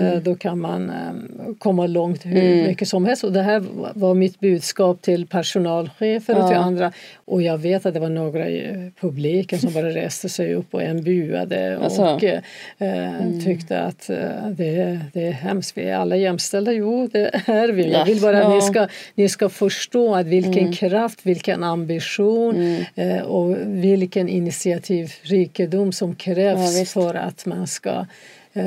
[0.00, 0.22] mm.
[0.22, 2.66] Då kan man ehm, komma långt hur mm.
[2.66, 3.24] mycket som helst.
[3.24, 6.92] Och det här var mitt budskap till personalchefer och till andra.
[7.24, 10.82] Och jag vet att det var några i publiken som bara reste sig upp och
[10.82, 12.26] en buade och alltså.
[12.26, 12.40] eh,
[12.78, 13.40] mm.
[13.40, 15.78] tyckte att eh, det, det är hemskt.
[15.78, 16.72] Vi är alla jämställda.
[16.72, 17.92] Jo, det är vi.
[17.92, 20.72] Jag vill bara att ni, ska, ni ska förstå att vilken mm.
[20.72, 22.84] kraft, vilken ambition mm.
[22.94, 28.06] eh, och vilken initiativrikedom som krävs ja, för att man ska Eh,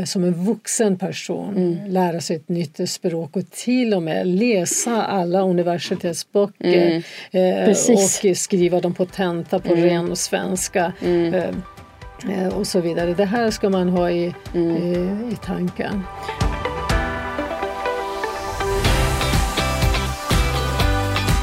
[0.06, 1.92] som en vuxen person mm.
[1.92, 7.68] lära sig ett nytt språk och till och med läsa alla universitetsböcker mm.
[7.68, 7.70] eh,
[8.30, 9.84] och skriva dem på tenta på mm.
[9.84, 11.34] ren svenska mm.
[11.34, 11.50] eh,
[12.30, 13.14] eh, och så vidare.
[13.14, 14.78] Det här ska man ha i, mm.
[14.78, 14.94] i,
[15.34, 16.04] i tanken.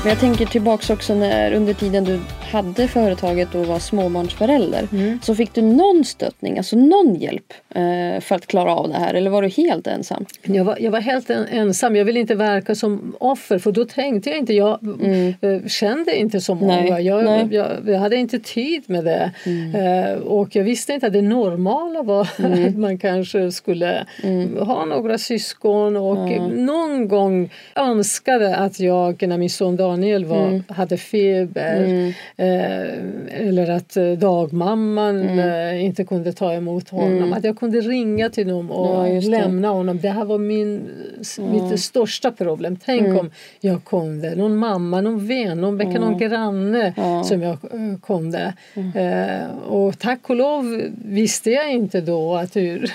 [0.03, 2.21] Men jag tänker tillbaks också när under tiden du
[2.55, 4.88] hade företaget och var småbarnsförälder.
[4.93, 5.19] Mm.
[5.23, 9.14] Så fick du någon stöttning, alltså någon hjälp eh, för att klara av det här
[9.14, 10.27] eller var du helt ensam?
[10.43, 11.97] Jag var, jag var helt en, ensam.
[11.97, 15.35] Jag ville inte verka som offer för då tänkte jag inte, jag mm.
[15.40, 17.01] eh, kände inte så många.
[17.01, 17.53] Jag, jag,
[17.87, 19.33] jag, hade inte tid med det.
[19.47, 19.75] Mm.
[19.75, 22.81] Eh, och jag visste inte att det normala var att mm.
[22.81, 24.57] man kanske skulle mm.
[24.57, 30.64] ha några syskon och någon gång önskade att jag när min son Daniel var, mm.
[30.69, 32.14] hade feber
[32.45, 35.39] eller att eh, dagmamman mm.
[35.39, 37.17] Eh, inte kunde ta emot honom.
[37.17, 37.33] Mm.
[37.33, 40.01] Att jag kunde ringa till honom och ja, lämna honom.
[40.01, 40.91] Det här var min,
[41.39, 41.45] ja.
[41.45, 42.77] mitt största problem.
[42.85, 43.19] Tänk mm.
[43.19, 43.31] om
[43.61, 44.35] jag kunde.
[44.35, 46.01] Någon mamma, någon vän, någon, ja.
[46.01, 47.59] någon granne som jag
[48.03, 48.55] kunde.
[48.75, 49.51] Mm.
[49.59, 52.91] och tack och lov visste jag inte då att hur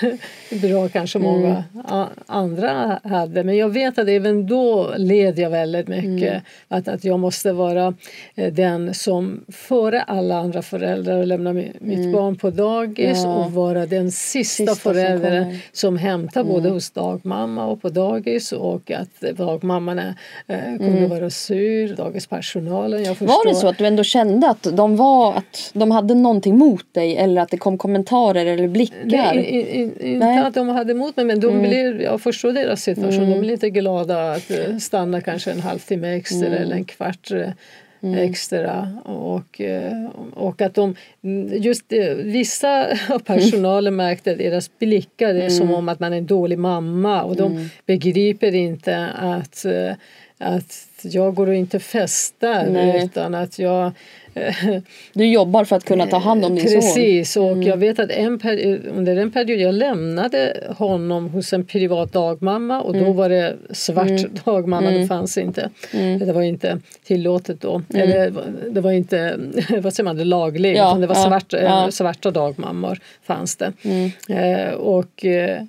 [0.60, 2.06] bra kanske många mm.
[2.26, 3.44] andra hade.
[3.44, 6.30] Men jag vet att även då led jag väldigt mycket.
[6.30, 6.40] Mm.
[6.68, 7.94] Att, att jag måste vara
[8.52, 12.12] den som före alla andra föräldrar och lämna mitt mm.
[12.12, 13.34] barn på dagis ja.
[13.34, 16.52] och vara den sista, sista föräldern som, som hämtar mm.
[16.52, 20.14] både hos dagmamma och på dagis och att dagmamman eh,
[20.78, 21.10] kunde mm.
[21.10, 23.04] vara sur, dagispersonalen.
[23.04, 26.58] Jag var det så att du ändå kände att de, var, att de hade någonting
[26.58, 29.34] mot dig eller att det kom kommentarer eller blickar?
[29.34, 31.68] Nej, inte att de hade emot mig men de mm.
[31.68, 33.30] blev, jag förstår deras situation.
[33.30, 36.62] De blev inte glada att eh, stanna kanske en halvtimme extra mm.
[36.62, 37.48] eller en kvart eh,
[38.02, 38.30] mm.
[38.30, 38.88] extra.
[39.04, 40.94] Och, eh, och att de,
[41.60, 45.50] just vissa av personalen märkte deras blickar, det är mm.
[45.50, 47.68] som om att man är en dålig mamma och de mm.
[47.86, 49.92] begriper inte att, eh,
[50.38, 53.04] att jag går och inte festar Nej.
[53.04, 53.92] utan att jag
[55.12, 56.94] du jobbar för att kunna ta hand om din Precis, son?
[56.94, 57.62] Precis, och mm.
[57.62, 58.40] jag vet att en
[58.94, 63.06] under en period jag lämnade honom hos en privat dagmamma och mm.
[63.06, 64.30] då var det svart mm.
[64.44, 65.08] dagmamma, det mm.
[65.08, 65.70] fanns inte.
[65.92, 66.18] Mm.
[66.18, 67.82] Det var inte tillåtet då.
[67.94, 68.02] Mm.
[68.02, 68.32] Eller
[68.70, 69.38] det var inte,
[69.80, 71.90] vad säger man, det lagligt, ja, det var ja, svart, ja.
[71.90, 73.72] svarta dagmammor fanns det.
[74.28, 75.62] Eh, och eh,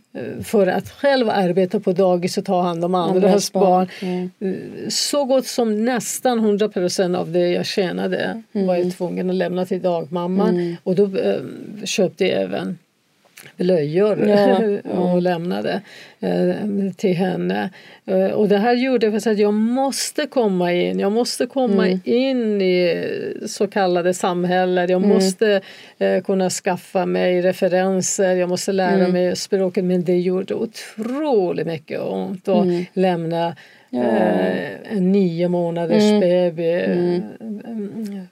[0.43, 3.87] för att själv arbeta på dagis och ta hand om andras barn.
[4.01, 4.31] barn.
[4.39, 8.67] Eh, så gott som nästan 100 procent av det jag tjänade mm.
[8.67, 10.75] var jag tvungen att lämna till dagmamman mm.
[10.83, 11.41] och då eh,
[11.85, 12.77] köpte jag även
[13.57, 14.59] blöjor ja,
[14.91, 15.81] och lämnade
[16.19, 16.55] eh,
[16.97, 17.69] till henne.
[18.05, 21.99] Eh, och det här gjorde för att jag måste komma in, jag måste komma mm.
[22.03, 23.05] in i
[23.47, 24.89] så kallade samhällen.
[24.89, 25.09] Jag mm.
[25.09, 25.61] måste
[25.99, 29.11] eh, kunna skaffa mig referenser, jag måste lära mm.
[29.11, 32.85] mig språket men det gjorde otroligt mycket ont att mm.
[32.93, 33.55] lämna
[33.93, 34.03] Ja.
[34.03, 36.19] Eh, en nio månaders mm.
[36.19, 36.71] baby.
[36.71, 37.21] Mm.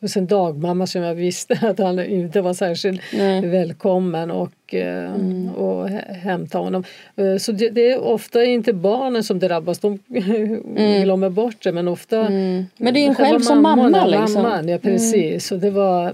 [0.01, 3.47] Hos en dagmamma som jag visste att han inte var särskilt Nej.
[3.47, 5.49] välkommen och, eh, mm.
[5.49, 6.83] och hämta honom.
[7.15, 11.03] Eh, så det, det, är ofta inte barnen som drabbas, de mm.
[11.03, 12.65] glömmer bort det men ofta mm.
[12.77, 14.43] Men det är en själv som mamma liksom.
[14.43, 15.51] Mamman, ja precis.
[15.51, 16.13] Och det var,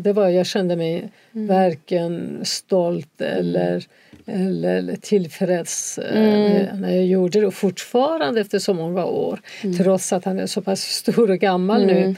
[0.00, 3.86] det var, jag kände mig varken stolt eller
[4.26, 6.80] eller tillfreds eh, mm.
[6.80, 9.76] när jag gjorde det och fortfarande efter så många år mm.
[9.76, 11.96] trots att han är så pass stor och gammal mm.
[11.96, 12.14] nu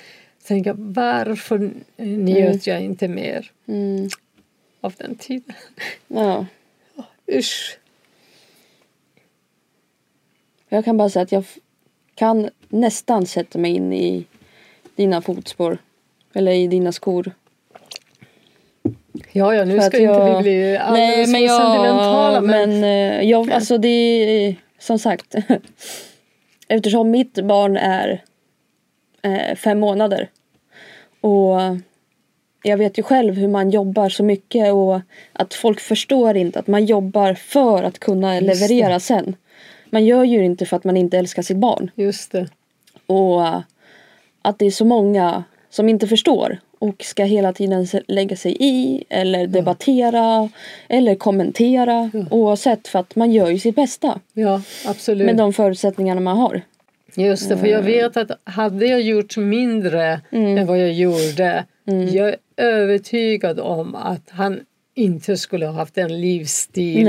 [0.46, 4.08] tänker varför njöt jag inte mer mm.
[4.80, 5.54] Av den tiden.
[6.08, 6.46] Ja.
[7.32, 7.78] Usch.
[10.68, 11.44] Jag kan bara säga att jag
[12.14, 14.24] kan nästan sätta mig in i
[14.96, 15.78] dina fotspår.
[16.32, 17.32] Eller i dina skor.
[19.32, 22.40] Ja, ja, nu ska jag, inte vi bli alldeles nej, men jag, sentimentala.
[22.40, 25.34] Men, men eh, jag, alltså det är som sagt.
[26.68, 28.22] eftersom mitt barn är
[29.22, 30.30] eh, fem månader.
[31.20, 31.60] Och
[32.68, 35.00] jag vet ju själv hur man jobbar så mycket och
[35.32, 39.36] att folk förstår inte att man jobbar för att kunna leverera sen.
[39.90, 41.90] Man gör ju inte för att man inte älskar sitt barn.
[41.94, 42.48] Just det.
[43.06, 43.46] Och
[44.42, 49.04] att det är så många som inte förstår och ska hela tiden lägga sig i
[49.08, 50.48] eller debattera
[50.88, 52.24] eller kommentera ja.
[52.30, 54.20] oavsett för att man gör ju sitt bästa.
[54.32, 55.26] Ja, absolut.
[55.26, 56.62] Med de förutsättningarna man har.
[57.14, 60.58] Just det, för jag vet att hade jag gjort mindre mm.
[60.58, 62.08] än vad jag gjorde mm.
[62.08, 64.60] jag är övertygad om att han
[64.94, 67.08] inte skulle ha haft den livsstil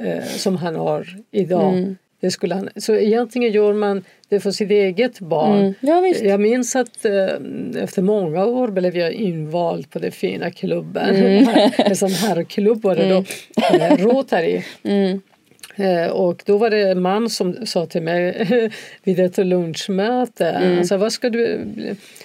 [0.00, 1.72] eh, som han har idag.
[1.72, 1.96] Mm.
[2.20, 5.58] Det skulle han, så egentligen gör man det för sitt eget barn.
[5.58, 5.74] Mm.
[5.80, 11.16] Ja, jag minns att eh, efter många år blev jag invald på den fina klubben.
[11.16, 11.70] Mm.
[11.78, 13.24] en sån herrklubb var det då,
[13.74, 13.92] mm.
[13.92, 14.62] Eh, Rotary.
[15.76, 18.46] Eh, och då var det en man som sa till mig
[19.02, 20.78] vid ett lunchmöte, mm.
[20.78, 21.60] alltså, vad, ska du,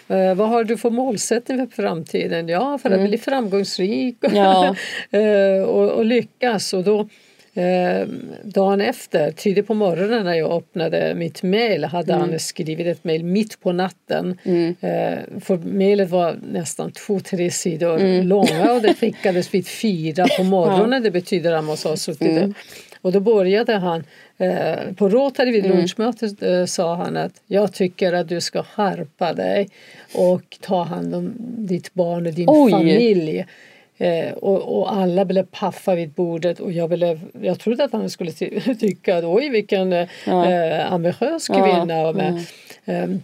[0.07, 2.47] eh, vad har du för målsättning för framtiden?
[2.47, 3.07] Ja, för att mm.
[3.07, 4.75] bli framgångsrik ja.
[5.11, 6.73] Eh, och, och lyckas.
[6.73, 7.07] Och då
[7.53, 8.07] Eh,
[8.43, 12.29] dagen efter, tidigt på morgonen när jag öppnade mitt mejl hade mm.
[12.29, 14.37] han skrivit ett mejl mitt på natten.
[14.43, 14.75] Mm.
[14.81, 18.27] Eh, för mejlet var nästan två, tre sidor mm.
[18.27, 20.91] långa och det skickades vid fyra på morgonen.
[20.91, 20.99] Ja.
[20.99, 22.53] Det betyder att han måste ha suttit mm.
[23.01, 24.03] Och då började han
[24.37, 25.77] eh, på Rotary vid mm.
[25.77, 29.69] lunchmötet eh, sa han att jag tycker att du ska skärpa dig
[30.13, 32.71] och ta hand om ditt barn och din Oj.
[32.71, 33.45] familj.
[33.97, 38.09] Eh, och, och, alla blev paffa vid bordet och jag, blev, jag trodde att han
[38.09, 40.51] skulle ty tycka att oj vilken ja.
[40.51, 41.93] eh, ambitiös kvinna.
[41.93, 42.09] Ja.
[42.85, 43.21] Mm.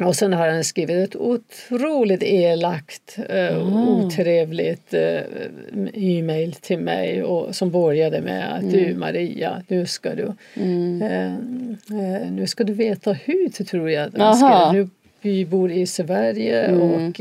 [0.00, 3.88] Och sen har han skrivit ett otroligt elakt, mm.
[3.88, 5.20] otrevligt eh,
[5.94, 8.72] e-mail till mig och, som började med att mm.
[8.72, 11.02] du Maria, nu ska du, mm.
[11.02, 14.12] eh nu ska du veta hur tror jag.
[14.72, 14.88] Nu
[15.22, 16.80] vi bor i Sverige mm.
[16.80, 17.20] och, och,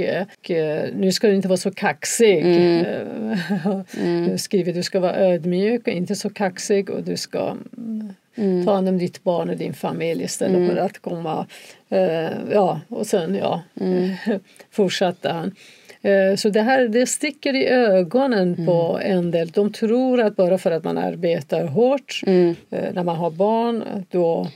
[0.93, 2.41] nu ska du inte vara så kaxig.
[2.41, 2.85] Mm.
[4.01, 4.37] mm.
[4.37, 7.55] skriver du ska vara ödmjuk och inte så kaxig och du ska
[8.35, 8.65] mm.
[8.65, 10.69] ta hand om ditt barn och din familj istället mm.
[10.69, 11.47] för att komma
[11.91, 14.09] uh, ja och sen ja mm.
[14.71, 15.55] fortsatte han.
[16.05, 18.65] Uh, så det här det sticker i ögonen mm.
[18.65, 19.49] på en del.
[19.49, 24.47] De tror att bara för att man arbetar hårt uh, när man har barn då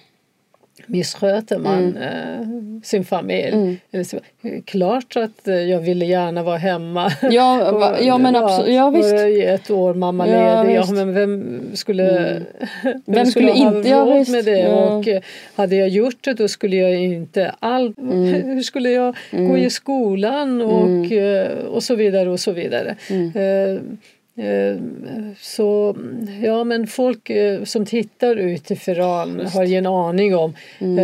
[0.86, 1.98] missköter man mm.
[1.98, 3.80] eh, sin familj.
[3.92, 4.62] Mm.
[4.66, 7.12] klart att eh, jag ville gärna vara hemma.
[7.32, 8.76] Ja, och, ja men absolut.
[8.76, 9.14] Ja, visst.
[9.14, 10.76] ett år mammaledig.
[10.76, 12.44] Ja, ja, men vem skulle, mm.
[12.84, 14.60] vem, vem skulle, skulle ha inte, råd ja, med det?
[14.60, 14.76] Ja.
[14.76, 15.22] Och eh,
[15.56, 18.24] hade jag gjort det då skulle jag inte all, mm.
[18.44, 19.70] Hur skulle jag gå i mm.
[19.70, 21.68] skolan och, mm.
[21.68, 22.96] och så vidare och så vidare.
[24.38, 24.78] Eh,
[25.40, 25.96] så
[26.42, 31.00] ja, men folk eh, som tittar utifrån har ju en aning om mm.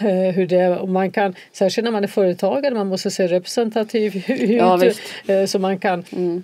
[0.00, 4.24] Eh, hur det och man kan, särskilt när man är företagare, man måste se representativ
[4.30, 4.50] ut
[5.26, 6.42] ja, så man kan mm.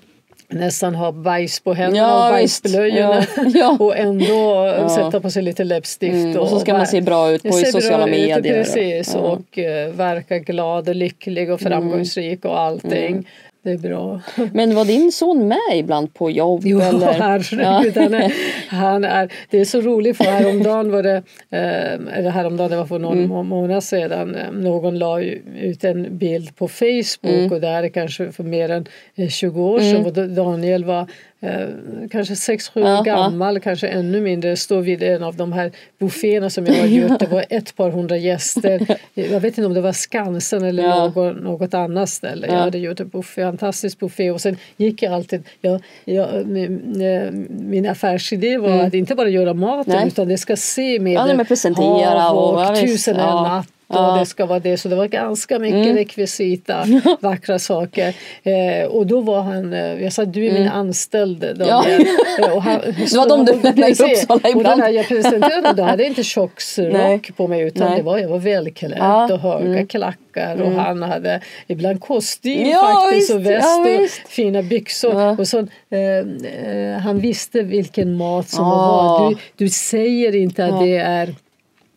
[0.48, 3.76] nästan ha bajs på händerna ja, och bajsblöjorna ja, ja.
[3.80, 6.14] och ändå sätta på sig lite läppstift.
[6.14, 8.64] Mm, och, och, så ska man se bra ut på i sociala medier.
[8.64, 11.72] Precis, och uh, verka glad och lycklig och mm.
[11.72, 13.26] framgångsrik och allting.
[13.62, 14.20] Det är bra.
[14.52, 16.62] Men var din son med ibland på jobb?
[16.64, 17.06] Jo, eller?
[17.12, 17.96] herregud.
[17.96, 18.02] Ja.
[18.02, 18.32] Han är,
[18.68, 21.16] han är, det är så roligt för häromdagen var det,
[21.50, 23.46] eh, eller häromdagen, det var för någon mm.
[23.46, 27.52] månad sedan, eh, någon la ut en bild på Facebook mm.
[27.52, 28.86] och det här är kanske för mer än
[29.30, 30.06] 20 eh, år sedan mm.
[30.06, 31.06] och Daniel var
[31.40, 31.68] eh,
[32.10, 36.50] kanske sex, sju år gammal, kanske ännu mindre, stå vid en av de här bufféerna
[36.50, 37.20] som jag har gjort.
[37.20, 38.98] Det var ett par hundra gäster.
[39.14, 41.12] Jag vet inte om det var Skansen eller ja.
[41.14, 42.46] något, något annat ställe.
[42.46, 42.52] Ja.
[42.52, 47.02] Jag hade gjort en buffé, fantastisk buffé och sen gick jag alltid, jag, jag, min,
[47.02, 48.86] eh, min affärsidé var mm.
[48.86, 50.08] att inte bara göra maten Nej.
[50.08, 54.12] utan det ska se med, ja, presentera och, och, tusen en natt Ja.
[54.12, 54.76] Och det ska vara det.
[54.76, 55.96] Så det var ganska mycket mm.
[55.96, 56.84] rekvisita,
[57.20, 58.14] vackra saker.
[58.42, 60.74] Eh, och då var han, eh, jag sa du är min mm.
[60.74, 61.56] anställde.
[61.58, 61.84] Ja.
[62.38, 64.66] Eh, och han, det var de du lämnade i Uppsala ibland.
[64.66, 68.28] Och när jag presenterade då hade jag inte tjocksrock på mig utan det var, jag
[68.28, 69.32] var välklädd ja.
[69.32, 69.86] och höga mm.
[69.86, 70.78] klackar och mm.
[70.78, 73.80] han hade ibland kostym ja, faktiskt och väst
[74.24, 75.40] och fina byxor.
[75.40, 79.30] Och så, eh, eh, han visste vilken mat som var.
[79.30, 81.34] Du, du säger inte att det är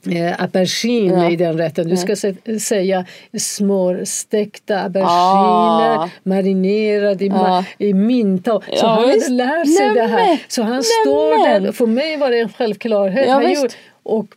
[0.07, 1.31] eh, aubergine ja.
[1.31, 1.87] i den rätten.
[1.87, 2.59] Du ska ja.
[2.59, 3.05] säga
[3.37, 6.09] smörstekta auberginer ah.
[6.23, 7.65] marinerade i, ja.
[7.77, 8.51] i minta.
[8.51, 10.39] Så ja, han hade lärt sig det här.
[10.47, 11.71] Så han står där.
[11.71, 13.27] För mig var det en självklarhet.
[13.27, 13.69] Ja, han gjorde,
[14.03, 14.27] och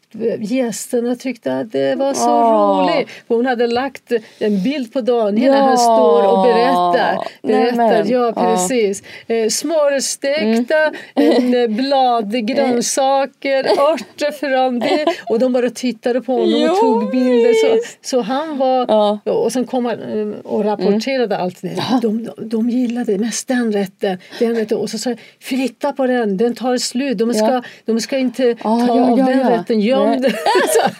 [0.41, 2.87] gästerna tyckte att det var så oh.
[2.87, 3.09] roligt.
[3.29, 5.53] Hon hade lagt en bild på Daniel ja.
[5.53, 7.19] när han står och berättar.
[7.43, 9.03] berättar ja, precis.
[9.27, 9.51] Ja.
[9.51, 11.77] Smörstekta, mm.
[11.77, 15.07] bladgrönsaker, örter från det.
[15.31, 17.53] Och de bara tittade på honom jo, och tog bilder.
[17.53, 18.87] Så, så han var...
[18.89, 19.19] Ja.
[19.25, 21.45] Och sen kom han eh, och rapporterade mm.
[21.45, 21.63] allt.
[21.63, 21.77] Det.
[22.03, 24.19] De, de, de gillade mest den rätten.
[24.39, 24.79] Den rätten.
[24.79, 27.19] Och så sa flytta på den, den tar slut.
[27.19, 29.81] De ska, de ska inte ta av den rätten.
[29.81, 30.25] Gömd
[30.69, 30.91] så,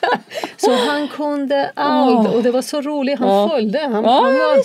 [0.57, 3.19] så, han kunde allt och det var så roligt.
[3.19, 3.79] Han följde.
[3.79, 4.59] Han, han, var,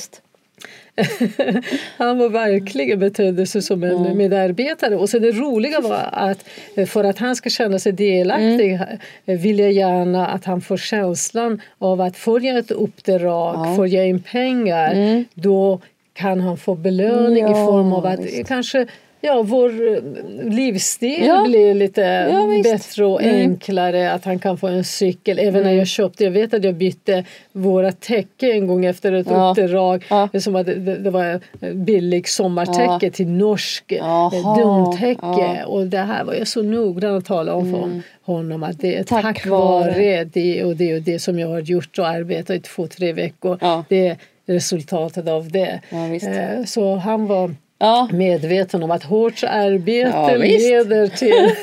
[1.97, 4.17] han var verkligen betedde sig som en mm.
[4.17, 4.95] medarbetare.
[4.95, 6.45] Och så det roliga var att
[6.89, 9.41] för att han ska känna sig delaktig mm.
[9.41, 13.75] vill jag gärna att han får känslan av att får jag ett uppdrag, ja.
[13.75, 15.25] får jag in pengar, mm.
[15.33, 15.79] då
[16.13, 18.47] kan han få belöning ja, i form av att visst.
[18.47, 18.87] kanske
[19.21, 20.01] Ja, vår eh,
[20.49, 21.43] livsstil ja.
[21.47, 23.35] blir lite ja, bättre och mm.
[23.35, 24.11] enklare.
[24.11, 25.39] Att han kan få en cykel.
[25.39, 25.63] Även mm.
[25.63, 29.51] när jag köpte, jag vet att jag bytte våra täcke en gång efter ett ja.
[29.51, 30.05] uppdrag.
[30.09, 30.29] Ja.
[30.39, 31.39] Som att det, det var
[31.73, 33.11] billig sommartäcke ja.
[33.11, 35.63] till norsk eh, duntäcke.
[35.65, 38.01] Och det här var jag så noggrann att tala om för mm.
[38.21, 38.63] honom.
[38.63, 41.99] Att det är tack, tack vare det och det och det som jag har gjort
[41.99, 43.83] och arbetat i två, tre veckor.
[43.89, 45.79] Det är resultatet av det.
[45.91, 48.07] Eh, så han var ja.
[48.11, 51.55] medveten om att hårt arbete ja, leder till...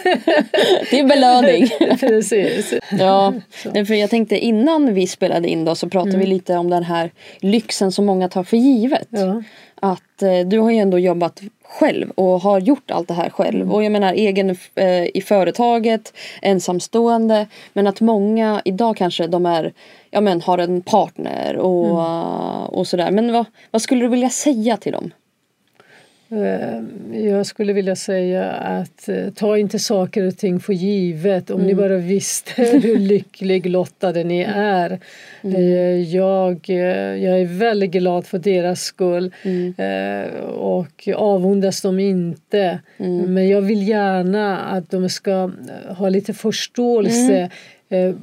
[0.90, 1.68] till belöning.
[2.00, 2.74] Precis.
[2.98, 6.20] Ja, för jag tänkte innan vi spelade in då så pratade mm.
[6.20, 9.08] vi lite om den här lyxen som många tar för givet.
[9.10, 9.42] Ja.
[9.80, 13.60] Att eh, du har ju ändå jobbat själv och har gjort allt det här själv.
[13.60, 13.72] Mm.
[13.72, 17.46] Och jag menar egen eh, i företaget, ensamstående.
[17.72, 19.72] Men att många idag kanske de är,
[20.10, 22.66] ja men har en partner och, mm.
[22.66, 23.10] och sådär.
[23.10, 25.10] Men vad, vad skulle du vilja säga till dem?
[26.28, 26.80] Eh,
[27.20, 31.50] jag skulle vilja säga att eh, ta inte saker och ting för givet.
[31.50, 31.66] Om mm.
[31.66, 35.00] ni bara visste hur lycklig lottade ni är.
[35.42, 35.56] Mm.
[35.56, 36.68] Eh, jag,
[37.18, 39.74] jag är väldigt glad för deras skull mm.
[40.44, 42.78] och avundas dem inte.
[42.98, 43.34] Mm.
[43.34, 45.50] Men jag vill gärna att de ska
[45.88, 47.50] ha lite förståelse mm.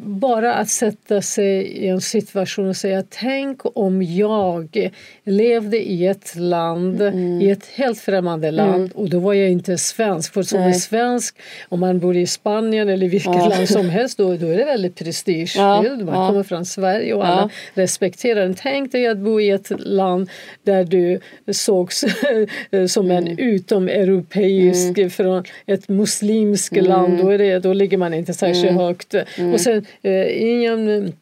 [0.03, 4.91] Bara att sätta sig i en situation och säga tänk om jag
[5.23, 7.41] levde i ett land, mm.
[7.41, 8.91] i ett helt främmande land mm.
[8.95, 10.33] och då var jag inte svensk.
[10.33, 10.73] För som Nej.
[10.73, 11.35] svensk,
[11.69, 13.49] om man bor i Spanien eller vilket ja.
[13.49, 15.55] land som helst då, då är det väldigt prestigefyllt.
[15.55, 15.81] Ja.
[15.81, 16.27] Man ja.
[16.27, 18.55] kommer från Sverige och alla respekterar en.
[18.55, 20.29] Tänk dig att bo i ett land
[20.63, 21.19] där du
[21.51, 22.05] sågs
[22.87, 23.39] som en mm.
[23.39, 25.09] utomeuropeisk mm.
[25.09, 27.13] från ett muslimskt land.
[27.13, 27.25] Mm.
[27.25, 28.77] Då, är det, då ligger man inte särskilt mm.
[28.77, 29.15] högt.
[29.53, 31.13] Och sen eh, ingen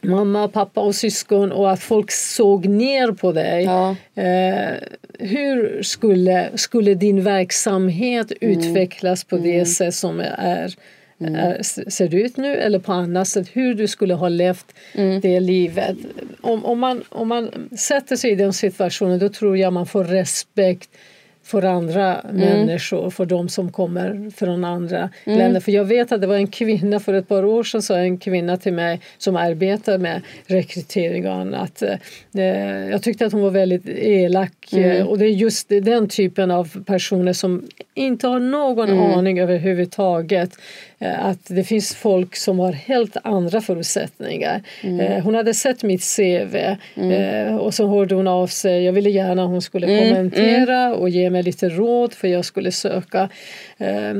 [0.00, 3.64] mamma, pappa och syskon och att folk såg ner på dig.
[3.64, 3.96] Ja.
[4.22, 4.74] Eh,
[5.18, 8.58] hur skulle, skulle din verksamhet mm.
[8.58, 9.66] utvecklas på det mm.
[9.66, 10.74] sätt som är,
[11.20, 11.34] mm.
[11.34, 13.48] är, ser ut nu eller på annat sätt?
[13.52, 15.20] Hur du skulle ha levt mm.
[15.20, 15.96] det livet.
[16.40, 20.04] Om, om, man, om man sätter sig i den situationen då tror jag man får
[20.04, 20.90] respekt
[21.48, 22.36] för andra mm.
[22.36, 25.38] människor, för de som kommer från andra mm.
[25.38, 25.60] länder.
[25.60, 28.18] För jag vet att det var en kvinna för ett par år sedan sa en
[28.18, 31.82] kvinna till mig som arbetar med rekrytering och annat.
[31.82, 32.44] Eh,
[32.90, 34.90] jag tyckte att hon var väldigt elak mm.
[34.90, 39.12] Eh, och det är just den typen av personer som inte har någon mm.
[39.12, 40.50] aning överhuvudtaget
[41.00, 44.62] Eh, att det finns folk som har helt andra förutsättningar.
[44.82, 45.22] Mm.
[45.22, 46.56] Hon hade sett mitt CV
[46.94, 47.58] mm.
[47.58, 48.84] Och så hörde hon av sig.
[48.84, 50.08] Jag ville gärna att hon skulle mm.
[50.08, 50.98] kommentera mm.
[50.98, 53.28] och ge mig lite råd för jag skulle söka
[53.78, 54.14] eh,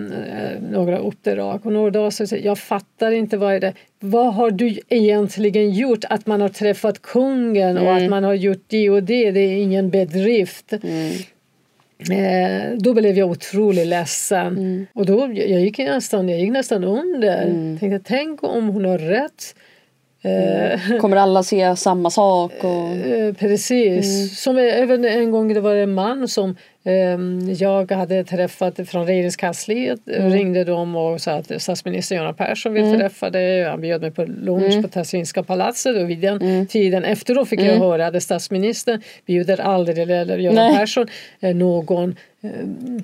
[0.70, 1.66] några uppdrag.
[1.66, 6.04] Och några dagar så jag fattar inte vad är det vad har du egentligen gjort?
[6.10, 8.10] Att man har träffat kungen och att mm.
[8.10, 10.72] man har gjort det och det, det är ingen bedrift.
[10.72, 11.12] Mm.
[12.10, 14.46] Eh, då blev jag otroligt ledsen.
[14.46, 14.86] Mm.
[14.92, 17.42] Och då, jag, gick nästan, jag gick nästan under.
[17.42, 17.78] Mm.
[17.78, 19.54] Tänkte, tänk om hon har rätt.
[20.22, 21.00] Mm.
[21.00, 22.52] Kommer alla se samma sak?
[22.60, 22.96] Och...
[22.96, 24.16] Eh, precis.
[24.16, 24.28] Mm.
[24.28, 26.56] Som även en gång det var en man som Ehm,
[27.58, 30.32] jag hade träffat från regeringskansliet, mm.
[30.32, 32.98] ringde dem och sa att statsminister Göran Persson vill mm.
[32.98, 33.64] träffa dig.
[33.64, 34.82] Han bjöd mig på lunch mm.
[34.82, 36.66] på Tessinska palatset och vid den mm.
[36.66, 37.80] tiden efteråt fick jag mm.
[37.80, 40.76] höra att statsministern bjuder aldrig eller Göran Nej.
[40.76, 41.06] Persson
[41.40, 42.16] eh, någon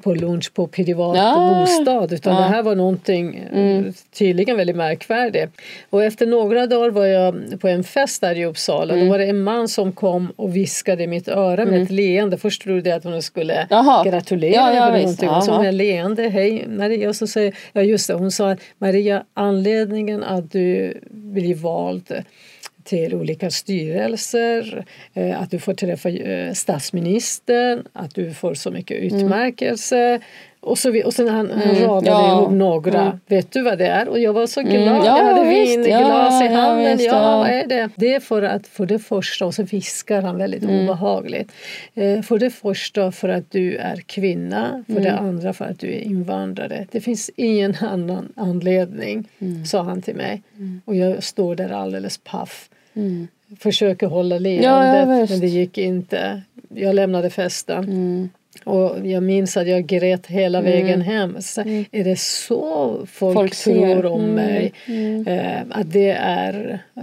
[0.03, 1.57] på lunch på privat ja.
[1.61, 2.41] bostad utan ja.
[2.41, 3.93] det här var någonting eh, mm.
[4.19, 5.61] tydligen väldigt märkvärdigt.
[5.91, 8.95] Och efter några dagar var jag på en fest där i Uppsala.
[8.95, 9.05] Mm.
[9.05, 11.75] Då var det en man som kom och viskade i mitt öra mm.
[11.75, 12.39] med ett leende.
[12.39, 14.05] Först trodde jag att hon skulle Jaha.
[14.05, 15.29] gratulera ja, ja, för någonting.
[15.29, 17.09] Och så med leende, hej Maria.
[17.09, 22.25] Och så säger ja just det, hon sa Maria anledningen att du blir vald
[22.85, 29.03] till olika styrelser, eh, att du får träffa eh, statsministern, att du får så mycket
[29.03, 29.15] mm.
[29.15, 29.99] utmärkelse.
[29.99, 30.21] Mm.
[30.65, 31.75] Och, så, och sen han, mm.
[31.75, 32.33] radade ja.
[32.33, 33.01] ihop några.
[33.01, 33.21] Mm.
[33.27, 34.09] Vet du vad det är?
[34.09, 34.77] Och jag var så glad.
[34.77, 34.95] Mm.
[34.95, 36.85] Ja, jag hade vinglas ja, i handen.
[36.85, 37.89] Ja, visst, ja, vad är det?
[37.97, 40.85] Det är för att för det första, och så viskar han väldigt mm.
[40.85, 41.53] obehagligt.
[41.95, 44.85] Eh, för det första för att du är kvinna.
[44.87, 45.25] För det mm.
[45.25, 46.87] andra för att du är invandrare.
[46.91, 49.65] Det finns ingen annan anledning, mm.
[49.65, 50.43] sa han till mig.
[50.85, 52.69] Och jag står där alldeles paff.
[52.97, 53.29] Mm.
[53.59, 56.43] Försöker hålla leendet men det gick inte.
[56.69, 58.31] Jag lämnade festen.
[58.65, 60.71] Och jag minns att jag grät hela mm.
[60.71, 61.37] vägen hem.
[61.41, 61.85] Så mm.
[61.93, 64.35] Är det så folk, folk tror om mm.
[64.35, 64.73] mig?
[64.87, 65.27] Mm.
[65.27, 67.03] Eh, att det är, eh,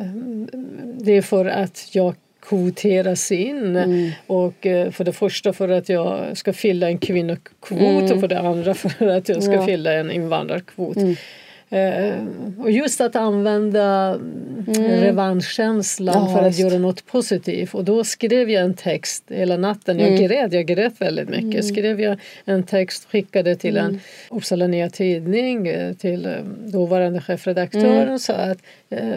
[0.98, 3.76] det är för att jag kvoteras in.
[3.76, 4.12] Mm.
[4.28, 8.12] Och eh, för det första för att jag ska fylla en kvinnokvot mm.
[8.12, 9.66] och för det andra för att jag ska ja.
[9.66, 10.98] fylla en invandrarkvot.
[10.98, 11.16] Mm.
[11.72, 12.16] Eh,
[12.60, 14.20] och just att använda
[14.68, 15.02] mm.
[15.02, 17.74] revanschkänslan ja, för att göra något positivt.
[17.74, 20.00] Och då skrev jag en text hela natten.
[20.00, 20.22] Jag mm.
[20.22, 21.44] grät, jag grät väldigt mycket.
[21.44, 21.64] Mm.
[21.64, 24.00] Skrev jag en text, skickade till en mm.
[24.30, 26.32] Uppsala Nya Tidning eh, till eh,
[26.66, 28.20] dåvarande chefredaktören mm.
[28.20, 28.58] sa att
[28.90, 29.14] eh,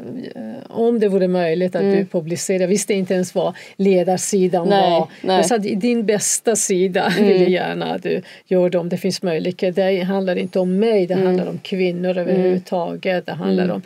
[0.68, 1.96] om det vore möjligt att mm.
[1.96, 5.08] du publicerar, jag visste inte ens vad ledarsidan nej, var.
[5.20, 5.36] Nej.
[5.36, 7.28] Jag sa din bästa sida mm.
[7.28, 9.76] vill jag gärna att du gör det om det finns möjlighet.
[9.76, 13.26] Det handlar inte om mig, det handlar om kvinnor överhuvudtaget överhuvudtaget.
[13.26, 13.76] Det handlar mm.
[13.76, 13.82] om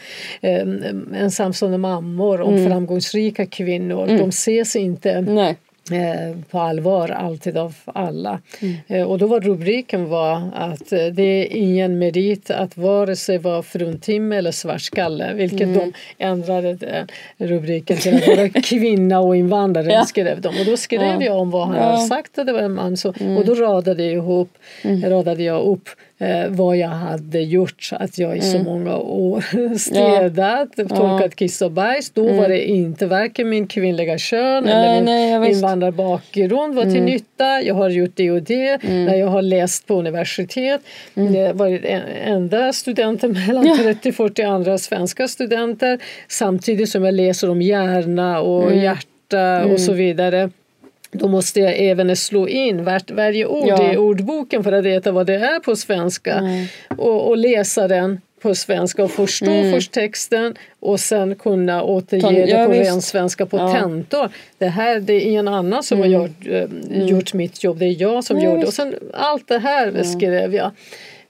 [1.13, 2.71] eh, ensamstående mammor, om mm.
[2.71, 4.05] framgångsrika kvinnor.
[4.05, 4.19] Mm.
[4.19, 5.57] De ses inte Nej.
[5.93, 8.41] Eh, på allvar alltid av alla.
[8.61, 8.75] Mm.
[8.87, 13.39] Eh, och då var rubriken var att eh, det är ingen merit att vare sig
[13.39, 15.79] vara fruntimmer eller svartskalle vilket mm.
[15.79, 17.07] de ändrade
[17.37, 19.93] rubriken till att vara kvinna och invandrare.
[19.93, 20.05] ja.
[20.05, 20.49] skrev de.
[20.49, 21.23] Och då skrev ja.
[21.23, 21.83] jag om vad han ja.
[21.83, 22.97] hade sagt att det var en man.
[22.97, 23.37] Så, mm.
[23.37, 24.51] Och då radade jag, ihop,
[24.83, 25.11] mm.
[25.11, 25.89] radade jag upp
[26.19, 27.91] eh, vad jag hade gjort.
[27.93, 28.65] Att jag i så mm.
[28.65, 29.45] många år
[29.79, 30.89] städat, ja.
[30.89, 32.11] torkat kiss och bajs.
[32.11, 32.37] Då mm.
[32.37, 35.05] var det inte varken min kvinnliga kön nej, eller min
[35.41, 37.05] nej, invandrarbakgrund var till mm.
[37.05, 37.63] nytta.
[37.63, 39.05] Jag har gjort det och det mm.
[39.05, 40.81] när jag har läst på universitet.
[41.15, 41.33] Mm.
[41.33, 41.85] Det varit
[42.25, 43.75] enda studenter mellan ja.
[43.75, 45.99] 30-40 andra svenska studenter
[46.29, 48.85] samtidigt som jag läser om hjärna och mm.
[48.85, 50.51] hjärta och så vidare
[51.13, 53.93] då måste jag även slå in vart, varje ord ja.
[53.93, 56.67] i ordboken för att veta vad det är på svenska mm.
[56.89, 59.73] och, och, läsa den på svenska och förstå mm.
[59.73, 63.73] först texten och sen kunna återge Ton, det på ren svenska på ja.
[63.73, 64.29] tentor.
[64.59, 66.13] Det här det är ingen annan som mm.
[66.13, 66.47] har gjort,
[66.91, 68.67] äh, gjort mitt jobb, det är jag som ja, gjorde det.
[68.67, 70.71] Och sen allt det här skrev jag.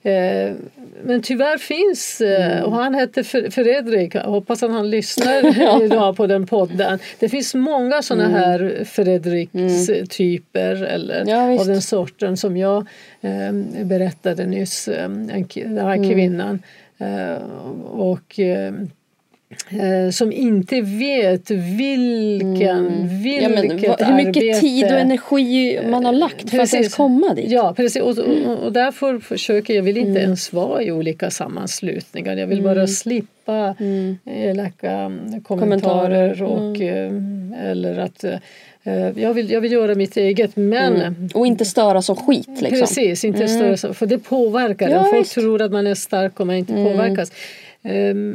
[0.03, 0.55] Eh,
[1.03, 2.65] men tyvärr finns, eh, mm.
[2.65, 6.99] och han hette Fredrik, jag hoppas att han lyssnar idag på den podden.
[7.19, 8.35] Det finns många sådana mm.
[8.35, 10.83] här Fredriks-typer mm.
[10.83, 12.87] eller ja, av den sorten som jag
[13.21, 16.63] eh, berättade nyss, eh, den här kvinnan.
[16.97, 17.37] Eh,
[17.91, 18.73] och eh, Eh,
[20.11, 23.23] som inte vet vilken, mm.
[23.23, 24.59] vilket ja, men, vad, Hur mycket arbete.
[24.59, 26.73] tid och energi man har lagt för precis.
[26.73, 27.51] att ens komma dit.
[27.51, 28.01] Ja, precis.
[28.01, 30.21] Och, och, och därför försöker jag vill inte mm.
[30.23, 32.37] ens vara i olika sammanslutningar.
[32.37, 32.87] Jag vill bara mm.
[32.87, 34.17] slippa mm.
[34.25, 35.11] elaka
[35.43, 37.53] kommentarer, och mm.
[37.53, 38.39] Eh, eller att eh,
[39.15, 40.95] jag vill, jag vill göra mitt eget men...
[40.95, 41.29] Mm.
[41.33, 42.79] Och inte störa som skit liksom.
[42.79, 43.77] Precis, inte mm.
[43.77, 46.85] störa för det påverkar ja, Folk tror att man är stark om man inte mm.
[46.85, 47.31] påverkas.
[47.83, 48.31] Ehm,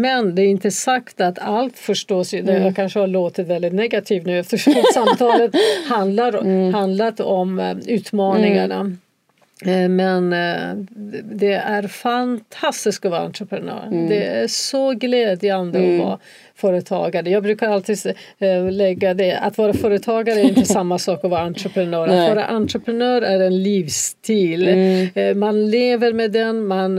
[0.00, 2.62] men det är inte sagt att allt förstås, mm.
[2.62, 5.50] jag kanske har låtit väldigt negativ nu eftersom samtalet
[5.88, 6.74] handlar, mm.
[6.74, 8.80] handlat om eh, utmaningarna.
[8.80, 8.98] Mm.
[9.66, 10.74] Eh, men eh,
[11.24, 13.86] det är fantastiskt att vara entreprenör.
[13.86, 14.08] Mm.
[14.08, 16.00] Det är så glädjande mm.
[16.00, 16.18] att vara
[16.58, 17.30] företagare.
[17.30, 17.98] Jag brukar alltid
[18.38, 22.08] eh, lägga det att vara företagare är inte samma sak att vara entreprenör.
[22.08, 24.68] Att vara entreprenör är en livsstil.
[24.68, 25.38] Mm.
[25.38, 26.98] Man lever med den, man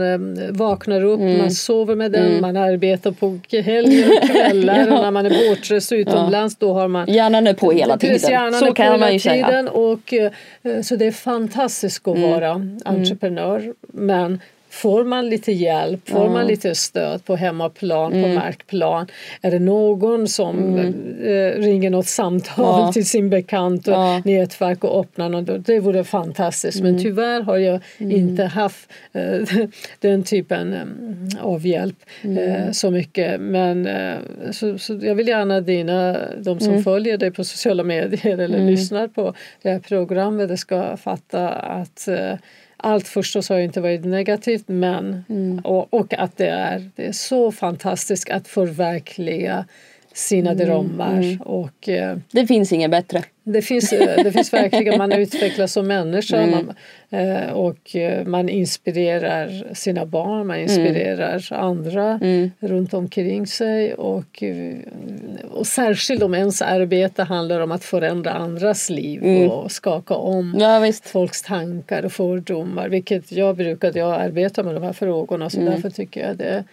[0.50, 1.38] vaknar upp, mm.
[1.38, 2.40] man sover med den, mm.
[2.40, 4.78] man arbetar på helger och kvällar.
[4.88, 5.02] ja.
[5.02, 6.66] När man är bortrest utomlands ja.
[6.66, 8.52] då har man Hjärnan är på hela tiden.
[8.52, 9.70] Så kan man ju säga.
[9.70, 10.14] Och,
[10.82, 12.78] så det är fantastiskt att vara Mm.
[12.84, 13.74] entreprenör.
[13.92, 14.40] Men
[14.70, 16.32] Får man lite hjälp, får ja.
[16.32, 18.22] man lite stöd på hemmaplan, mm.
[18.22, 19.06] på markplan?
[19.42, 20.94] Är det någon som mm.
[21.22, 22.92] eh, ringer något samtal ja.
[22.92, 24.22] till sin bekant och ja.
[24.24, 25.66] nätverk och öppnar något?
[25.66, 26.80] Det vore fantastiskt.
[26.80, 26.92] Mm.
[26.92, 28.16] Men tyvärr har jag mm.
[28.16, 29.58] inte haft eh,
[30.00, 32.74] den typen eh, av hjälp mm.
[32.74, 33.40] så mycket.
[33.40, 33.88] Men
[34.50, 36.84] så, så, jag vill gärna dina, de som mm.
[36.84, 42.08] följer dig på sociala medier eller lyssnar på det här programmet, det ska fatta att
[42.82, 45.58] allt förstås har inte varit negativt men mm.
[45.58, 49.64] och, och, att det är, det är så fantastiskt att förverkliga
[50.12, 50.66] sina mm.
[50.66, 51.22] drömmar.
[51.22, 51.40] Mm.
[51.40, 53.22] Och, eh, det finns inget bättre.
[53.44, 56.50] Det finns, eh, det finns verkligen, man utvecklas som människa mm.
[56.50, 56.74] man,
[57.20, 57.96] eh, och
[58.26, 61.64] man inspirerar sina barn, man inspirerar mm.
[61.64, 62.50] andra mm.
[62.60, 64.42] runt omkring sig och,
[65.50, 69.50] och särskilt om ens arbete handlar om att förändra andras liv mm.
[69.50, 74.82] och skaka om ja, folks tankar och fördomar vilket jag brukade, jag arbetar med de
[74.82, 76.64] här frågorna så därför tycker jag det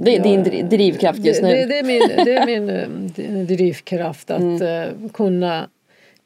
[0.00, 1.48] det är din drivkraft just nu?
[1.48, 4.62] Det, det, är, min, det är min eh, drivkraft att mm.
[4.62, 5.68] Eh, kunna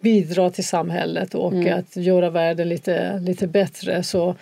[0.01, 1.79] bidra till samhället och mm.
[1.79, 4.03] att göra världen lite, lite bättre.
[4.03, 4.35] Så,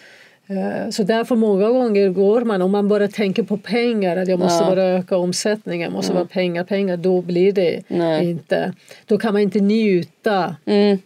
[0.90, 4.64] så därför många gånger går man, om man bara tänker på pengar, att jag måste
[4.64, 4.70] ja.
[4.70, 6.20] bara öka omsättningen, måste mm.
[6.20, 8.30] vara pengar, pengar, då blir det Nej.
[8.30, 8.72] inte,
[9.06, 10.98] då kan man inte njuta mm.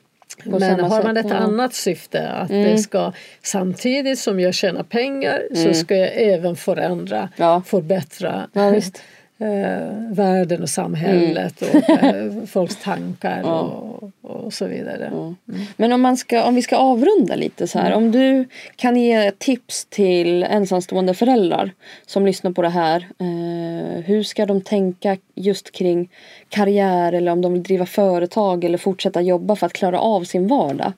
[0.45, 1.35] Men har man ett ja.
[1.35, 2.71] annat syfte att mm.
[2.71, 3.13] det ska
[3.43, 5.65] samtidigt som jag tjänar pengar mm.
[5.65, 7.63] så ska jag även förändra, ja.
[7.67, 8.81] förbättra ja,
[9.45, 11.77] eh, världen och samhället mm.
[11.77, 13.61] och eh, folks tankar ja.
[13.61, 15.07] och, och, så vidare.
[15.07, 15.35] Mm.
[15.77, 17.87] Men om, man ska, om vi ska avrunda lite så här.
[17.87, 17.99] Mm.
[17.99, 21.73] Om du kan ge tips till ensamstående föräldrar
[22.07, 23.09] som lyssnar på det här.
[23.19, 26.11] Eh, hur ska de tänka just kring
[26.49, 30.49] karriär eller om de vill driva företag eller fortsätta jobba för att klara av sin
[30.49, 30.93] vardag.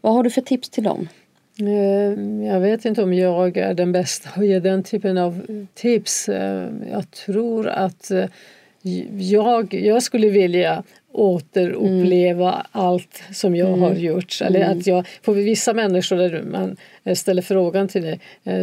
[0.00, 1.08] Vad har du för tips till dem?
[1.60, 6.28] Eh, jag vet inte om jag är den bästa att ge den typen av tips.
[6.28, 8.24] Eh, jag tror att eh,
[9.18, 10.82] jag, jag skulle vilja
[11.12, 12.66] återuppleva mm.
[12.72, 13.80] allt som jag mm.
[13.80, 14.38] har gjort.
[14.40, 14.78] Eller mm.
[14.78, 16.76] att jag, för vissa människor där man
[17.16, 18.18] ställer frågan till,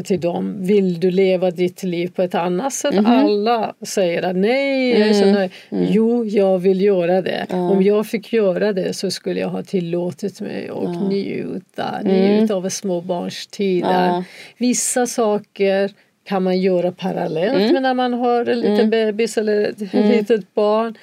[0.05, 2.93] till dem, vill du leva ditt liv på ett annat sätt?
[2.93, 3.05] Mm.
[3.05, 5.35] Alla säger att nej, jag är så mm.
[5.35, 5.51] nöjd.
[5.69, 5.85] Mm.
[5.89, 7.45] Jo, jag vill göra det.
[7.49, 12.69] Om jag fick göra det så skulle jag ha tillåtit mig att njuta, njuta av
[12.69, 14.23] småbarnstiden.
[14.57, 15.91] Vissa saker
[16.31, 17.73] kan man göra parallellt mm.
[17.73, 18.89] med när man har en liten mm.
[18.89, 20.11] bebis eller ett mm.
[20.11, 20.97] litet barn.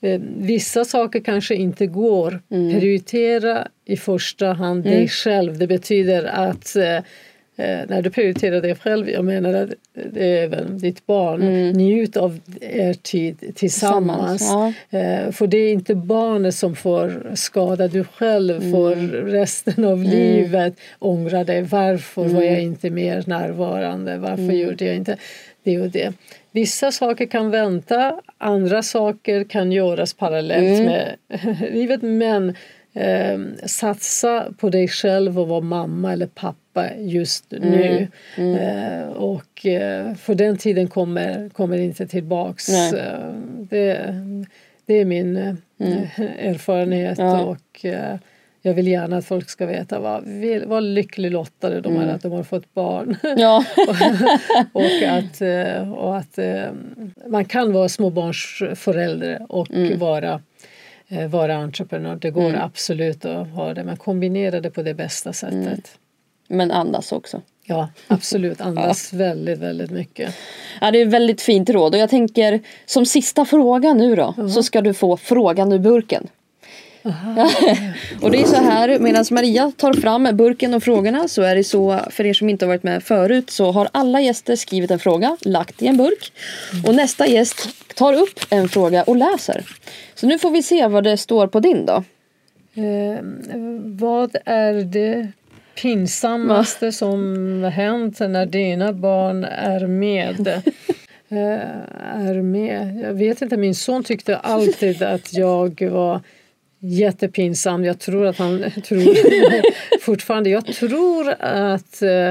[0.00, 2.42] Eh, vissa saker kanske inte går.
[2.50, 2.80] Mm.
[2.80, 4.98] Prioritera i första hand mm.
[4.98, 5.58] dig själv.
[5.58, 6.76] Det betyder att
[7.56, 9.70] eh, när du prioriterar dig själv, jag menar att
[10.12, 11.72] det är även ditt barn, mm.
[11.72, 14.38] njut av er tid tillsammans.
[14.38, 14.98] tillsammans ja.
[14.98, 18.72] eh, för det är inte barnet som får skada, du själv mm.
[18.72, 18.94] får
[19.26, 20.10] resten av mm.
[20.10, 21.62] livet ångra dig.
[21.62, 22.64] Varför var jag mm.
[22.64, 24.18] inte mer närvarande?
[24.18, 24.58] Varför mm.
[24.58, 25.16] gjorde jag inte
[25.62, 26.12] det och det?
[26.52, 30.84] Vissa saker kan vänta, andra saker kan göras parallellt mm.
[30.86, 31.16] med
[31.72, 32.54] livet men
[32.94, 38.08] eh, satsa på dig själv och vara mamma eller pappa just nu.
[38.36, 38.54] Mm.
[38.54, 42.68] Eh, och eh, för den tiden kommer, kommer inte tillbaks.
[42.68, 43.32] Eh,
[43.70, 44.14] det,
[44.86, 46.06] det är min eh, mm.
[46.38, 47.18] erfarenhet.
[47.18, 47.40] Ja.
[47.40, 48.16] och eh,
[48.66, 50.24] jag vill gärna att folk ska veta vad,
[50.66, 52.14] vad lycklig lottade de är mm.
[52.14, 53.16] att de har fått barn.
[53.36, 53.64] Ja.
[54.72, 56.66] och, att, eh, och att eh,
[57.26, 59.98] man kan vara småbarnsförälder och mm.
[59.98, 60.40] vara,
[61.28, 62.16] vara entreprenör.
[62.16, 62.60] Det går mm.
[62.60, 65.56] absolut att ha det men kombinera det på det bästa sättet.
[65.56, 65.80] Mm.
[66.48, 67.42] Men andas också.
[67.64, 68.60] Ja, absolut.
[68.60, 69.18] Andas ja.
[69.18, 70.34] väldigt, väldigt mycket.
[70.80, 71.94] Ja, det är väldigt fint råd.
[71.94, 74.48] Och jag tänker som sista fråga nu då -huh.
[74.48, 76.28] så ska du få frågan ur burken.
[78.20, 81.64] och det är så här, medan Maria tar fram burken och frågorna så är det
[81.64, 84.98] så, för er som inte har varit med förut, så har alla gäster skrivit en
[84.98, 86.32] fråga, lagt i en burk.
[86.86, 89.64] Och nästa gäst tar upp en fråga och läser.
[90.14, 92.04] Så nu får vi se vad det står på din då.
[92.82, 93.18] Eh,
[93.84, 95.28] vad är det
[95.82, 100.62] pinsammaste som hänt när dina barn är med?
[101.28, 103.00] Eh, är med.
[103.02, 106.20] Jag vet inte, min son tyckte alltid att jag var
[106.84, 107.84] jättepinsam.
[107.84, 112.30] Jag tror att han tror fortfarande, jag tror att eh,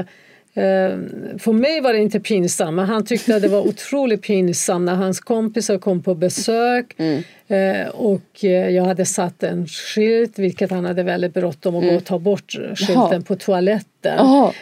[0.56, 0.98] Eh,
[1.38, 4.94] för mig var det inte pinsamt, men han tyckte att det var otroligt pinsamt när
[4.94, 7.22] hans kompisar kom på besök mm.
[7.48, 11.94] Eh, och jag hade satt en skylt, vilket han hade väldigt bråttom att mm.
[11.94, 13.20] gå och ta bort skylten Jaha.
[13.20, 14.14] på toaletten.
[14.18, 14.52] Jaha.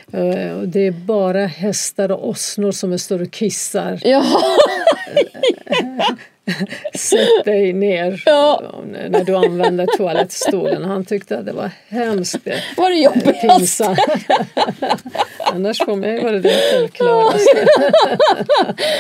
[0.67, 4.01] Det är bara hästar och åsnor som står och kissar.
[6.95, 8.63] Sätt dig ner ja.
[9.09, 10.85] när du använder toalettstolen.
[10.85, 12.37] Han tyckte att det var hemskt
[12.77, 13.81] var det jobbigast?
[15.39, 17.67] Annars för mig var det det självklaraste.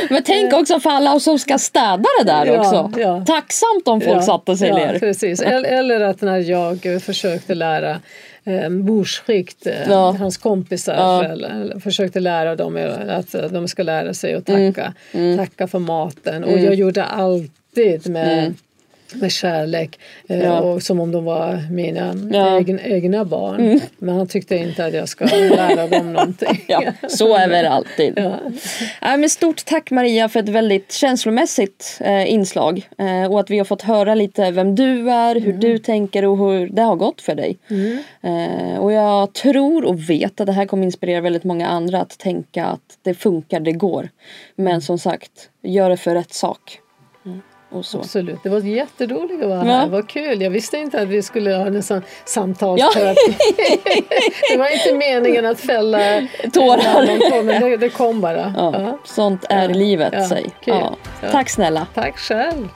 [0.10, 3.00] Men tänk också för alla som ska städa det där ja, också.
[3.00, 3.24] Ja.
[3.26, 4.98] Tacksamt om folk satte sig ner.
[4.98, 5.40] Precis.
[5.40, 8.00] Eller att när jag försökte lära
[8.44, 10.16] eh, bordsskikt, eh, ja.
[10.18, 11.24] hans kompisar ja.
[11.24, 12.76] eller, försökte lära dem
[13.08, 15.26] att de ska lära sig att tacka, mm.
[15.26, 15.38] Mm.
[15.38, 16.44] tacka för maten.
[16.44, 16.64] Och mm.
[16.64, 18.54] jag gjorde alltid med mm
[19.14, 19.98] med kärlek
[20.28, 20.60] eh, ja.
[20.60, 22.58] och som om de var mina ja.
[22.58, 23.60] egna, egna barn.
[23.60, 23.80] Mm.
[23.98, 26.64] Men han tyckte inte att jag ska lära dem någonting.
[26.68, 28.12] Ja, så är det alltid.
[28.16, 28.38] Ja.
[29.00, 33.58] Ja, men stort tack Maria för ett väldigt känslomässigt eh, inslag eh, och att vi
[33.58, 35.60] har fått höra lite vem du är, hur mm.
[35.60, 37.58] du tänker och hur det har gått för dig.
[37.70, 37.98] Mm.
[38.22, 42.18] Eh, och jag tror och vet att det här kommer inspirera väldigt många andra att
[42.18, 44.08] tänka att det funkar, det går.
[44.56, 44.80] Men mm.
[44.80, 46.78] som sagt, gör det för rätt sak.
[47.72, 47.98] Och så.
[47.98, 49.84] Absolut, det var jätteroligt att vara här.
[49.84, 50.42] Det var kul.
[50.42, 53.18] Jag visste inte att vi skulle ha en sån samtalsterapi.
[53.28, 53.76] Ja.
[54.50, 57.42] det var inte meningen att fälla tårar.
[57.42, 58.54] men det, det kom bara.
[58.56, 58.98] Ja, ja.
[59.04, 59.74] Sånt är ja.
[59.74, 60.28] livet, ja.
[60.28, 60.50] säg.
[60.64, 60.96] Ja.
[61.30, 61.86] Tack snälla.
[61.94, 62.68] Tack själv.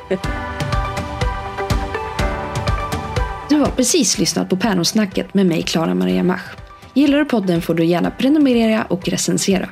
[3.48, 6.56] Du har precis lyssnat på Päronsnacket med mig, Klara Maria Mach.
[6.94, 9.68] Gillar du podden får du gärna prenumerera och recensera.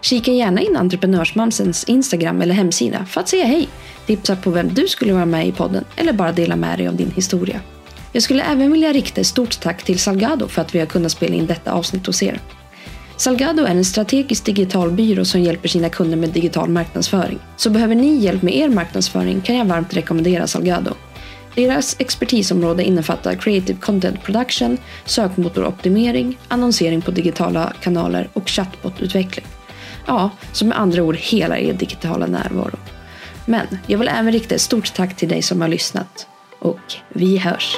[0.00, 3.68] Kika gärna in Entreprenörsmamsens Instagram eller hemsida för att säga hej,
[4.06, 6.96] tipsa på vem du skulle vara med i podden eller bara dela med dig av
[6.96, 7.60] din historia.
[8.12, 11.12] Jag skulle även vilja rikta ett stort tack till Salgado för att vi har kunnat
[11.12, 12.40] spela in detta avsnitt hos er.
[13.16, 17.38] Salgado är en strategisk digital byrå som hjälper sina kunder med digital marknadsföring.
[17.56, 20.94] Så behöver ni hjälp med er marknadsföring kan jag varmt rekommendera Salgado.
[21.54, 29.46] Deras expertisområde innefattar creative content production, sökmotoroptimering, annonsering på digitala kanaler och chatbotutveckling.
[30.06, 32.78] Ja, så med andra ord hela er digitala närvaro.
[33.46, 36.26] Men jag vill även rikta ett stort tack till dig som har lyssnat.
[36.58, 37.76] Och vi hörs!